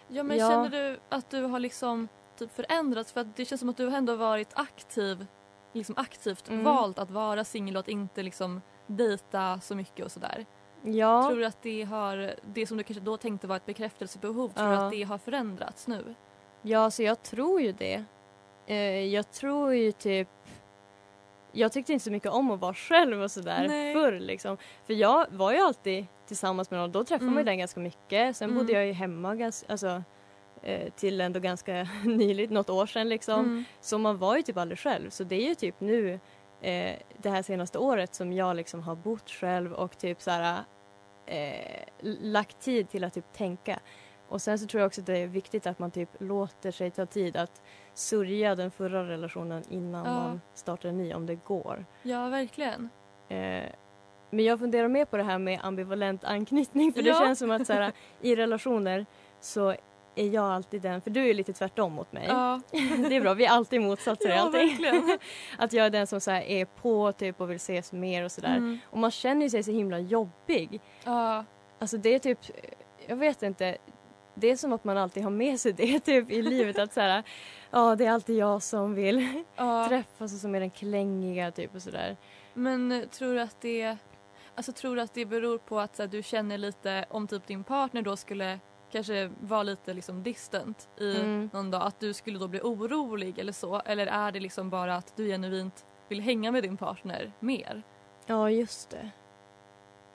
Ja 0.09 0.23
men 0.23 0.37
Ja. 0.39 0.49
känner 0.51 0.69
du 0.71 0.99
att 1.09 1.31
du 1.31 1.43
har 1.43 1.59
liksom 1.61 2.09
typ 2.39 2.53
förändrats? 2.53 3.13
För 3.13 3.21
att 3.21 3.37
det 3.37 3.45
känns 3.45 3.61
som 3.61 3.69
att 3.69 3.77
du 3.77 3.87
har 3.87 3.99
ändå 3.99 4.17
varit 4.17 4.49
aktiv, 4.55 5.27
liksom 5.73 5.95
aktivt 5.99 6.49
Mm. 6.49 6.65
valt 6.65 6.99
att 6.99 7.11
vara 7.11 7.45
singel 7.45 7.77
och 7.77 7.81
att 7.81 7.89
inte 7.89 8.23
liksom 8.23 8.63
dejta 8.87 9.61
så 9.61 9.75
mycket 9.75 10.05
och 10.05 10.13
sådär. 10.13 10.47
Ja. 10.83 11.29
Tror 11.29 11.39
du 11.41 11.45
att 11.47 11.63
det 11.63 11.83
har, 11.83 12.35
det 12.55 12.67
som 12.67 12.77
du 12.77 12.83
kanske 12.83 13.05
då 13.05 13.17
tänkte 13.17 13.47
var 13.47 13.57
ett 13.57 13.67
bekräftelsebehov, 13.67 14.49
tror 14.49 14.67
du 14.69 14.75
Ja. 14.75 14.87
att 14.87 14.93
det 14.93 15.03
har 15.03 15.19
förändrats 15.19 15.87
nu? 15.89 16.15
Ja, 16.63 16.91
så 16.91 17.03
jag 17.03 17.23
tror 17.23 17.61
ju 17.61 17.73
det. 17.73 18.05
Eh, 18.67 19.05
jag 19.15 19.31
tror 19.31 19.75
ju 19.75 19.93
typ... 19.93 20.29
Jag 21.57 21.73
tyckte 21.73 21.93
inte 21.93 22.05
så 22.05 22.11
mycket 22.11 22.31
om 22.33 22.51
att 22.51 22.61
vara 22.61 22.75
själv 22.75 23.23
och 23.23 23.31
sådär 23.31 23.93
förr 23.93 24.19
liksom. 24.21 24.57
För 24.87 24.95
jag 24.95 25.27
var 25.31 25.53
ju 25.53 25.59
alltid 25.59 26.07
tillsammans 26.27 26.71
med 26.71 26.81
någon. 26.81 26.93
Då 26.93 27.05
träffade 27.05 27.25
man 27.25 27.35
ju 27.35 27.41
Mm. 27.41 27.47
den 27.47 27.59
ganska 27.59 27.81
mycket. 27.81 28.37
Sen 28.37 28.51
Mm. 28.51 28.59
bodde 28.63 28.73
jag 28.73 28.87
ju 28.87 28.93
hemma 28.93 29.35
ganska, 29.35 29.73
alltså, 29.73 30.03
eh, 30.63 30.91
till 30.97 31.21
ändå 31.21 31.41
ganska 31.41 31.89
nyligt, 32.05 32.51
något 32.51 32.71
år 32.71 32.87
sedan 32.87 33.09
liksom. 33.09 33.41
Mm. 33.41 33.65
Så 33.81 33.99
man 33.99 34.19
var 34.19 34.37
ju 34.37 34.43
typ 34.43 34.57
aldrig 34.57 34.79
själv. 34.79 35.11
Så 35.11 35.25
det 35.25 35.37
är 35.37 35.49
ju 35.49 35.55
typ 35.55 35.81
nu 35.81 36.21
eh, 36.61 36.95
det 37.19 37.31
här 37.31 37.43
senaste 37.43 37.79
året 37.79 38.15
som 38.15 38.33
jag 38.33 38.57
liksom 38.57 38.83
har 38.83 38.95
bott 38.97 39.31
själv 39.31 39.73
och 39.73 39.99
typ 39.99 40.23
så 40.23 40.31
här 40.31 40.59
eh, 41.27 41.83
lagt 42.23 42.61
tid 42.61 42.91
till 42.91 43.05
att 43.05 43.15
typ 43.15 43.33
tänka. 43.33 43.79
Och 44.29 44.43
sen 44.43 44.59
så 44.59 44.67
tror 44.67 44.81
jag 44.81 44.87
också 44.87 45.01
att 45.01 45.07
det 45.07 45.19
är 45.19 45.27
viktigt 45.27 45.67
att 45.67 45.79
man 45.79 45.91
typ 45.91 46.09
låter 46.19 46.71
sig 46.71 46.91
ta 46.91 47.07
tid 47.07 47.37
att 47.37 47.63
sörja 47.95 48.55
den 48.55 48.71
förra 48.71 49.09
relationen 49.09 49.63
innan 49.69 50.05
Ja. 50.07 50.13
man 50.15 50.41
startar 50.55 50.89
en 50.89 50.99
ny 50.99 51.15
om 51.15 51.27
det 51.27 51.35
går. 51.35 51.85
Ja, 52.03 52.29
verkligen. 52.29 52.89
Eh, 53.29 53.63
men 54.31 54.45
jag 54.45 54.59
funderar 54.59 54.89
mer 54.89 55.05
på 55.05 55.17
det 55.17 55.23
här 55.23 55.39
med 55.39 55.61
ambivalent 55.63 56.25
anknytning 56.25 56.93
för 56.93 57.03
det 57.03 57.09
Ja. 57.09 57.21
känns 57.21 57.39
som 57.39 57.51
att 57.51 57.67
så 57.67 57.73
här, 57.73 57.93
i 58.21 58.37
relationer 58.37 59.07
så 59.41 59.75
är 60.15 60.29
jag 60.29 60.45
alltid 60.45 60.83
den, 60.83 61.01
för 61.01 61.11
du 61.11 61.29
är 61.31 61.35
lite 61.35 61.53
tvärtom 61.53 61.93
mot 61.93 62.13
mig. 62.13 62.25
Ja. 62.29 62.61
det 63.09 63.17
är 63.17 63.21
bra, 63.21 63.35
vi 63.35 63.45
är 63.47 63.51
alltid 63.51 63.81
motsatser 63.81 64.29
i 64.29 64.33
Ja, 64.33 64.41
allting. 64.41 64.69
verkligen. 64.69 65.19
att 65.59 65.73
jag 65.73 65.87
är 65.87 65.91
den 65.91 66.07
som 66.07 66.21
så 66.21 66.31
här, 66.31 66.43
är 66.43 66.65
på 66.65 67.13
typ 67.13 67.41
och 67.41 67.51
vill 67.51 67.57
ses 67.57 67.93
mer 67.93 68.25
och 68.25 68.33
sådär. 68.33 68.57
Mm. 68.57 68.79
Och 68.91 68.99
man 68.99 69.11
känner 69.11 69.43
ju 69.43 69.51
sig 69.51 69.63
så 69.63 69.71
himla 69.71 69.99
jobbig. 69.99 70.81
Ja. 71.05 71.45
Alltså 71.79 71.97
det 71.97 72.15
är 72.15 72.19
typ, 72.19 72.39
jag 73.07 73.17
vet 73.17 73.43
inte, 73.43 73.77
det 74.37 74.51
är 74.51 74.57
som 74.57 74.73
att 74.73 74.85
man 74.85 74.97
alltid 74.99 75.23
har 75.23 75.31
med 75.31 75.61
sig 75.61 75.73
det 75.73 76.01
typ 76.05 76.31
i 76.31 76.43
livet 76.43 76.79
att 76.79 76.93
så 76.93 77.01
här, 77.01 77.23
ja 77.71 77.97
det 77.97 78.07
är 78.07 78.11
alltid 78.11 78.37
jag 78.37 78.63
som 78.63 78.95
vill 78.95 79.43
Ja. 79.57 79.87
träffas 79.89 80.33
och 80.35 80.41
som 80.41 80.55
är 80.55 80.61
den 80.61 80.71
klängiga 80.71 81.51
typ 81.51 81.75
och 81.75 81.83
sådär. 81.83 82.17
Men 82.55 82.93
eh, 82.93 83.03
tror 83.09 83.35
du 83.35 83.41
att 83.41 83.61
det, 83.61 83.97
alltså, 84.55 84.73
tror 84.73 84.97
du 84.97 85.03
att 85.03 85.15
det 85.15 85.25
beror 85.27 85.59
på 85.59 85.81
att 85.81 85.97
så 85.97 86.03
här, 86.03 86.09
du 86.09 86.23
känner 86.23 86.59
lite 86.59 87.05
om 87.11 87.27
typ 87.29 87.47
din 87.47 87.65
partner 87.65 88.03
då 88.03 88.17
skulle 88.17 88.59
kanske 88.93 89.31
vara 89.41 89.63
lite 89.63 89.95
liksom 89.95 90.23
distant 90.23 90.89
i 91.01 91.17
Mm. 91.17 91.51
någon 91.53 91.71
dag, 91.71 91.83
att 91.83 92.01
du 92.01 92.13
skulle 92.15 92.39
då 92.39 92.49
bli 92.49 92.61
orolig 92.61 93.39
eller 93.39 93.53
så? 93.53 93.81
Eller 93.85 94.07
är 94.07 94.33
det 94.33 94.41
liksom 94.41 94.71
bara 94.71 94.95
att 94.97 95.17
du 95.17 95.27
genuint 95.29 95.85
vill 96.09 96.21
hänga 96.21 96.53
med 96.53 96.63
din 96.63 96.77
partner 96.77 97.33
mer? 97.41 97.83
Ja, 98.27 98.51
just 98.51 98.91
det. 98.91 99.11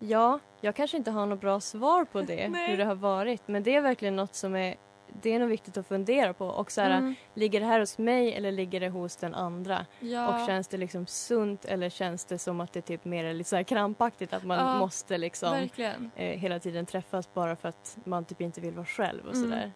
Ja, 0.04 0.40
jag 0.62 0.76
kanske 0.76 0.98
inte 0.98 1.12
har 1.12 1.26
något 1.26 1.42
bra 1.42 1.60
svar 1.60 2.06
på 2.06 2.22
det, 2.22 2.52
hur 2.68 2.78
det 2.78 2.86
har 2.86 2.96
varit. 2.96 3.42
Men 3.48 3.64
det 3.64 3.76
är 3.76 3.82
verkligen 3.82 4.16
något 4.16 4.36
som 4.36 4.56
är, 4.56 4.76
det 5.22 5.34
är 5.34 5.40
nog 5.40 5.50
viktigt 5.50 5.78
att 5.78 5.88
fundera 5.88 6.34
på. 6.34 6.46
Och 6.48 6.72
så 6.72 6.82
här, 6.82 6.98
Mm. 6.98 7.16
ligger 7.34 7.60
det 7.60 7.66
här 7.66 7.80
hos 7.80 7.98
mig 7.98 8.34
eller 8.34 8.52
ligger 8.52 8.80
det 8.80 8.90
hos 8.90 9.16
den 9.16 9.36
andra? 9.36 9.86
Ja. 10.00 10.28
Och 10.42 10.48
känns 10.48 10.68
det 10.68 10.78
liksom 10.78 11.08
sunt 11.08 11.66
eller 11.66 11.90
känns 11.90 12.26
det 12.26 12.38
som 12.38 12.62
att 12.62 12.74
det 12.74 12.82
typ 12.82 13.06
mer 13.06 13.26
är 13.26 13.34
lite 13.34 13.50
så 13.50 13.56
här 13.56 13.64
krampaktigt 13.64 14.34
att 14.34 14.44
man 14.44 14.58
Ja, 14.60 14.80
måste 14.80 15.18
liksom 15.18 15.70
eh, 16.16 16.26
hela 16.40 16.60
tiden 16.60 16.86
träffas 16.86 17.34
bara 17.34 17.56
för 17.56 17.70
att 17.70 17.98
man 18.04 18.26
typ 18.26 18.42
inte 18.42 18.62
vill 18.62 18.74
vara 18.74 18.86
själv 18.86 19.26
och 19.28 19.36
Mm. 19.36 19.50
sådär. 19.50 19.72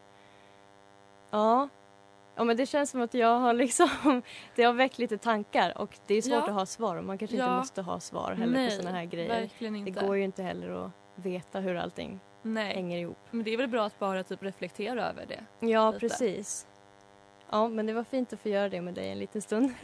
Ja. 1.31 1.69
Ja 2.35 2.43
men 2.43 2.57
det 2.57 2.65
känns 2.65 2.89
som 2.91 3.01
att 3.01 3.13
jag 3.13 3.39
har 3.39 3.53
liksom, 3.53 3.89
det 4.55 4.63
har 4.63 4.73
väckt 4.73 4.97
lite 4.97 5.17
tankar 5.17 5.77
och 5.77 5.97
det 6.07 6.15
är 6.15 6.21
svårt 6.21 6.33
Ja. 6.33 6.43
att 6.47 6.53
ha 6.53 6.65
svar 6.65 6.95
och 6.95 7.03
man 7.03 7.17
kanske 7.17 7.35
inte 7.35 7.47
Ja. 7.47 7.57
måste 7.57 7.81
ha 7.81 7.99
svar 7.99 8.31
heller 8.31 8.53
Nej, 8.53 8.69
på 8.69 8.75
sådana 8.75 8.97
här 8.97 9.05
grejer. 9.05 9.49
inte. 9.59 9.91
Det 9.91 10.05
går 10.07 10.17
ju 10.17 10.23
inte 10.23 10.43
heller 10.43 10.85
att 10.85 10.91
veta 11.15 11.59
hur 11.59 11.75
allting 11.75 12.19
Nej. 12.41 12.73
hänger 12.75 12.97
ihop. 12.99 13.17
Men 13.31 13.43
det 13.43 13.53
är 13.53 13.57
väl 13.57 13.67
bra 13.67 13.85
att 13.85 13.99
bara 13.99 14.23
typ 14.23 14.43
reflektera 14.43 15.09
över 15.09 15.25
det. 15.25 15.67
Ja 15.67 15.91
lite. 15.91 15.99
precis. 15.99 16.67
Ja 17.49 17.67
men 17.67 17.85
det 17.85 17.93
var 17.93 18.03
fint 18.03 18.33
att 18.33 18.39
få 18.39 18.49
göra 18.49 18.69
det 18.69 18.81
med 18.81 18.93
dig 18.93 19.11
en 19.11 19.19
liten 19.19 19.41
stund. 19.41 19.73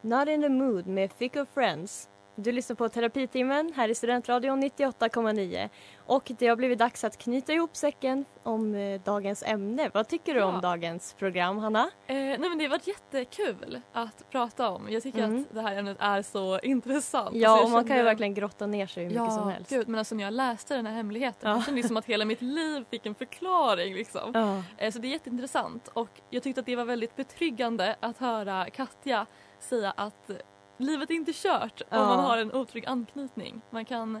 Not 0.00 0.28
in 0.28 0.42
the 0.42 0.48
mood 0.48 0.86
med 0.86 1.12
Fickle 1.12 1.46
Friends. 1.54 2.08
Du 2.38 2.52
lyssnar 2.52 2.76
på 2.76 2.88
Terapitimmen 2.88 3.72
här 3.76 3.88
i 3.88 3.94
Studentradion 3.94 4.62
98,9. 4.62 5.68
Och 6.06 6.32
det 6.38 6.46
har 6.46 6.56
blivit 6.56 6.78
dags 6.78 7.04
att 7.04 7.18
knyta 7.18 7.52
ihop 7.52 7.76
säcken 7.76 8.24
om 8.42 8.74
eh, 8.74 9.00
dagens 9.00 9.42
ämne. 9.42 9.90
Vad 9.94 10.08
tycker 10.08 10.34
du 10.34 10.40
Ja. 10.40 10.46
om 10.46 10.60
dagens 10.60 11.14
program, 11.18 11.58
Hanna? 11.58 11.82
Eh, 12.06 12.14
nej 12.14 12.38
men 12.38 12.58
det 12.58 12.64
har 12.64 12.70
varit 12.70 12.86
jättekul 12.86 13.80
att 13.92 14.30
prata 14.30 14.70
om. 14.70 14.86
Jag 14.90 15.02
tycker 15.02 15.18
Mm. 15.24 15.40
att 15.48 15.54
det 15.54 15.60
här 15.60 15.76
ämnet 15.76 15.96
är 16.00 16.22
så 16.22 16.58
intressant. 16.58 17.36
Ja, 17.36 17.50
Alltså, 17.50 17.62
jag 17.62 17.64
och 17.64 17.70
man 17.70 17.84
kan 17.88 17.96
ju 17.96 18.02
verkligen 18.02 18.34
grotta 18.34 18.66
ner 18.66 18.86
sig 18.86 19.02
hur 19.02 19.10
mycket 19.10 19.24
ja, 19.24 19.30
som 19.30 19.48
helst. 19.50 19.70
Gud, 19.70 19.88
men 19.88 19.98
alltså 19.98 20.14
när 20.14 20.24
jag 20.24 20.32
läste 20.34 20.76
den 20.76 20.86
här 20.86 20.94
hemligheten, 20.94 21.50
Ja. 21.50 21.56
jag 21.56 21.64
kände 21.64 21.82
som 21.82 21.96
att 21.96 22.06
hela 22.06 22.24
mitt 22.24 22.42
liv 22.42 22.84
fick 22.90 23.06
en 23.06 23.14
förklaring. 23.14 23.94
Liksom. 23.94 24.30
Ja. 24.34 24.62
Eh, 24.78 24.92
så 24.92 24.98
det 24.98 25.08
är 25.08 25.12
jätteintressant 25.12 25.88
och 25.88 26.10
jag 26.30 26.42
tyckte 26.42 26.60
att 26.60 26.66
det 26.66 26.76
var 26.76 26.84
väldigt 26.84 27.16
betryggande 27.16 27.96
att 28.00 28.18
höra 28.18 28.66
Katja 28.70 29.26
säga 29.60 29.90
att 29.96 30.30
livet 30.76 31.10
är 31.10 31.14
inte 31.14 31.32
kört 31.34 31.80
om 31.80 31.86
Ja. 31.98 32.06
man 32.06 32.24
har 32.24 32.38
en 32.38 32.52
otrygg 32.52 32.86
anknytning. 32.86 33.60
Man 33.70 33.84
kan 33.84 34.20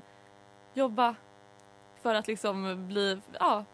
jobba 0.74 1.14
för 2.02 2.14
att 2.14 2.26
liksom 2.26 2.86
bli, 2.88 3.18
ja, 3.40 3.64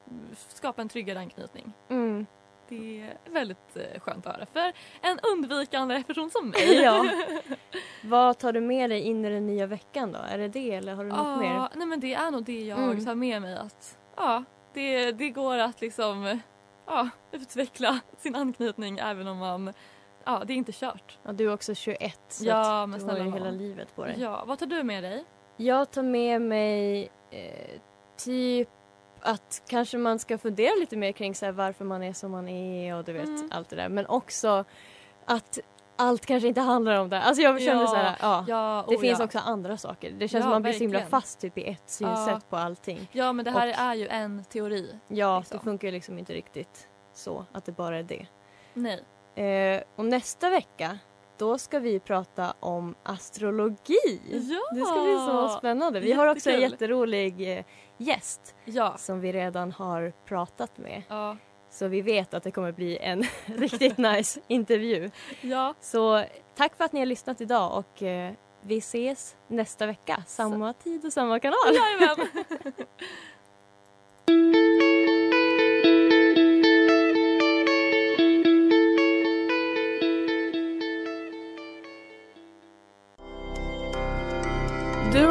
skapa 0.49 0.83
en 0.83 0.89
tryggare 0.89 1.19
anknytning. 1.19 1.73
Mm. 1.89 2.27
Det 2.69 3.01
är 3.01 3.33
väldigt 3.33 3.77
eh, 3.77 4.01
skönt 4.01 4.27
att 4.27 4.37
höra 4.37 4.47
för 4.47 4.73
en 5.01 5.19
undvikande 5.33 6.03
person 6.03 6.31
som 6.31 6.49
mig. 6.49 6.75
Ja. 6.83 7.07
Vad 8.05 8.39
tar 8.39 8.53
du 8.53 8.61
med 8.61 8.91
dig 8.91 9.01
in 9.01 9.25
i 9.25 9.31
den 9.31 9.47
nya 9.47 9.67
veckan 9.67 10.13
då? 10.13 10.19
Är 10.19 10.39
det 10.39 10.49
det 10.49 10.73
eller 10.75 10.95
har 10.95 11.05
du 11.05 11.11
något 11.11 11.39
mer? 11.41 11.55
Ja, 11.55 11.71
nej 11.75 11.87
men 11.87 12.01
det 12.01 12.15
är 12.15 12.31
nog 12.31 12.45
det 12.45 12.61
jag 12.65 12.79
Mm. 12.79 13.05
tar 13.05 13.15
med 13.15 13.43
mig 13.43 13.57
att 13.57 13.99
ja, 14.17 14.45
det, 14.73 15.13
det 15.13 15.31
går 15.31 15.59
att 15.59 15.81
liksom 15.81 16.41
ja, 16.87 17.09
utveckla 17.33 18.01
sin 18.19 18.35
anknytning 18.35 18.99
även 18.99 19.27
om 19.29 19.39
man 19.39 19.73
ja, 20.25 20.43
det 20.47 20.53
är 20.53 20.57
inte 20.57 20.73
kört. 20.73 21.19
Ja, 21.23 21.33
du 21.33 21.45
är 21.51 21.55
också 21.55 21.75
21 21.75 22.19
så 22.29 22.45
Ja, 22.47 22.87
men 22.87 22.99
du 23.01 23.07
har 23.07 23.19
ju 23.19 23.31
hela 23.31 23.51
livet 23.51 23.97
på 23.97 24.05
dig. 24.05 24.15
Ja, 24.19 24.45
vad 24.47 24.59
tar 24.59 24.67
du 24.67 24.83
med 24.83 25.03
dig? 25.05 25.25
Jag 25.57 25.91
tar 25.91 26.03
med 26.03 26.41
mig 26.43 27.11
eh, 27.31 27.81
typ 28.17 28.69
att 29.21 29.63
kanske 29.69 29.99
man 29.99 30.19
ska 30.19 30.39
fundera 30.39 30.75
lite 30.81 30.97
mer 30.97 31.13
kring 31.13 31.35
så 31.35 31.45
här, 31.45 31.53
varför 31.53 31.85
man 31.85 32.03
är 32.03 32.13
som 32.13 32.31
man 32.31 32.49
är 32.49 32.97
och 32.97 33.05
du 33.05 33.13
vet 33.13 33.27
Mm. 33.29 33.49
allt 33.53 33.69
det 33.69 33.77
där. 33.77 33.89
Men 33.89 34.07
också 34.07 34.65
att 35.25 35.59
allt 35.97 36.27
kanske 36.27 36.49
inte 36.49 36.61
handlar 36.61 37.01
om 37.01 37.09
det. 37.09 37.23
Alltså 37.23 37.43
jag 37.43 37.63
kände 37.63 37.83
Ja, 37.83 37.87
så 37.89 37.97
här, 37.97 38.17
ja. 38.21 38.45
ja, 38.49 38.85
det 38.89 38.97
oh 38.97 39.01
finns 39.01 39.19
ja. 39.19 39.25
också 39.25 39.39
andra 39.39 39.77
saker. 39.77 40.11
Det 40.11 40.19
känns 40.29 40.33
Ja, 40.33 40.41
som 40.43 40.51
man 40.51 40.63
blir 40.63 40.73
så 40.73 40.79
himla 40.79 41.01
fast 41.07 41.41
typ 41.41 41.59
i 41.59 41.65
ett 41.65 41.83
synsätt 41.91 42.51
på 42.51 42.57
allting. 42.57 43.09
Ja, 43.13 43.33
men 43.33 43.45
det 43.45 43.51
här 43.51 43.69
Och- 43.69 43.75
är 43.79 43.95
ju 43.95 44.09
en 44.09 44.45
teori. 44.45 44.95
Ja, 45.09 45.39
liksom. 45.39 45.59
det 45.59 45.65
funkar 45.65 45.89
ju 45.89 45.93
liksom 45.93 46.19
inte 46.19 46.33
riktigt 46.33 46.89
så 47.15 47.45
att 47.53 47.65
det 47.65 47.73
bara 47.73 47.99
är 47.99 48.03
det. 48.03 48.27
Nej. 48.75 49.03
Eh, 49.35 49.83
och 49.97 50.05
nästa 50.05 50.51
vecka 50.51 50.99
då 51.39 51.59
ska 51.59 51.79
vi 51.79 52.01
prata 52.01 52.55
om 52.61 52.95
astrologi. 53.03 54.21
Ja! 54.31 54.61
Det 54.75 54.85
ska 54.85 55.01
bli 55.05 55.15
så 55.15 55.49
spännande. 55.59 56.01
Vi 56.01 56.13
har 56.13 56.27
också 56.27 56.51
en 56.51 56.61
jätterolig 56.61 57.59
eh, 57.59 57.65
gäst 57.99 58.55
Ja. 58.65 58.97
som 58.99 59.21
vi 59.21 59.33
redan 59.33 59.73
har 59.73 60.13
pratat 60.27 60.79
med. 60.79 61.03
Ja. 61.09 61.37
Så 61.71 61.89
vi 61.89 62.03
vet 62.03 62.35
att 62.35 62.43
det 62.43 62.51
kommer 62.51 62.73
bli 62.73 62.99
en 62.99 63.25
riktigt 63.47 63.99
nice 63.99 64.41
intervju. 64.49 65.11
Ja. 65.41 65.75
Så 65.81 66.25
tack 66.55 66.77
för 66.77 66.85
att 66.85 66.93
ni 66.93 67.01
har 67.01 67.07
lyssnat 67.07 67.41
idag 67.41 67.79
och 67.79 68.03
eh, 68.03 68.33
vi 68.61 68.79
ses 68.79 69.37
nästa 69.49 69.87
vecka. 69.87 70.23
Samma 70.27 70.73
tid 70.73 71.05
och 71.05 71.13
samma 71.13 71.41
kanal. 71.41 71.57
Jajamän. 71.75 72.29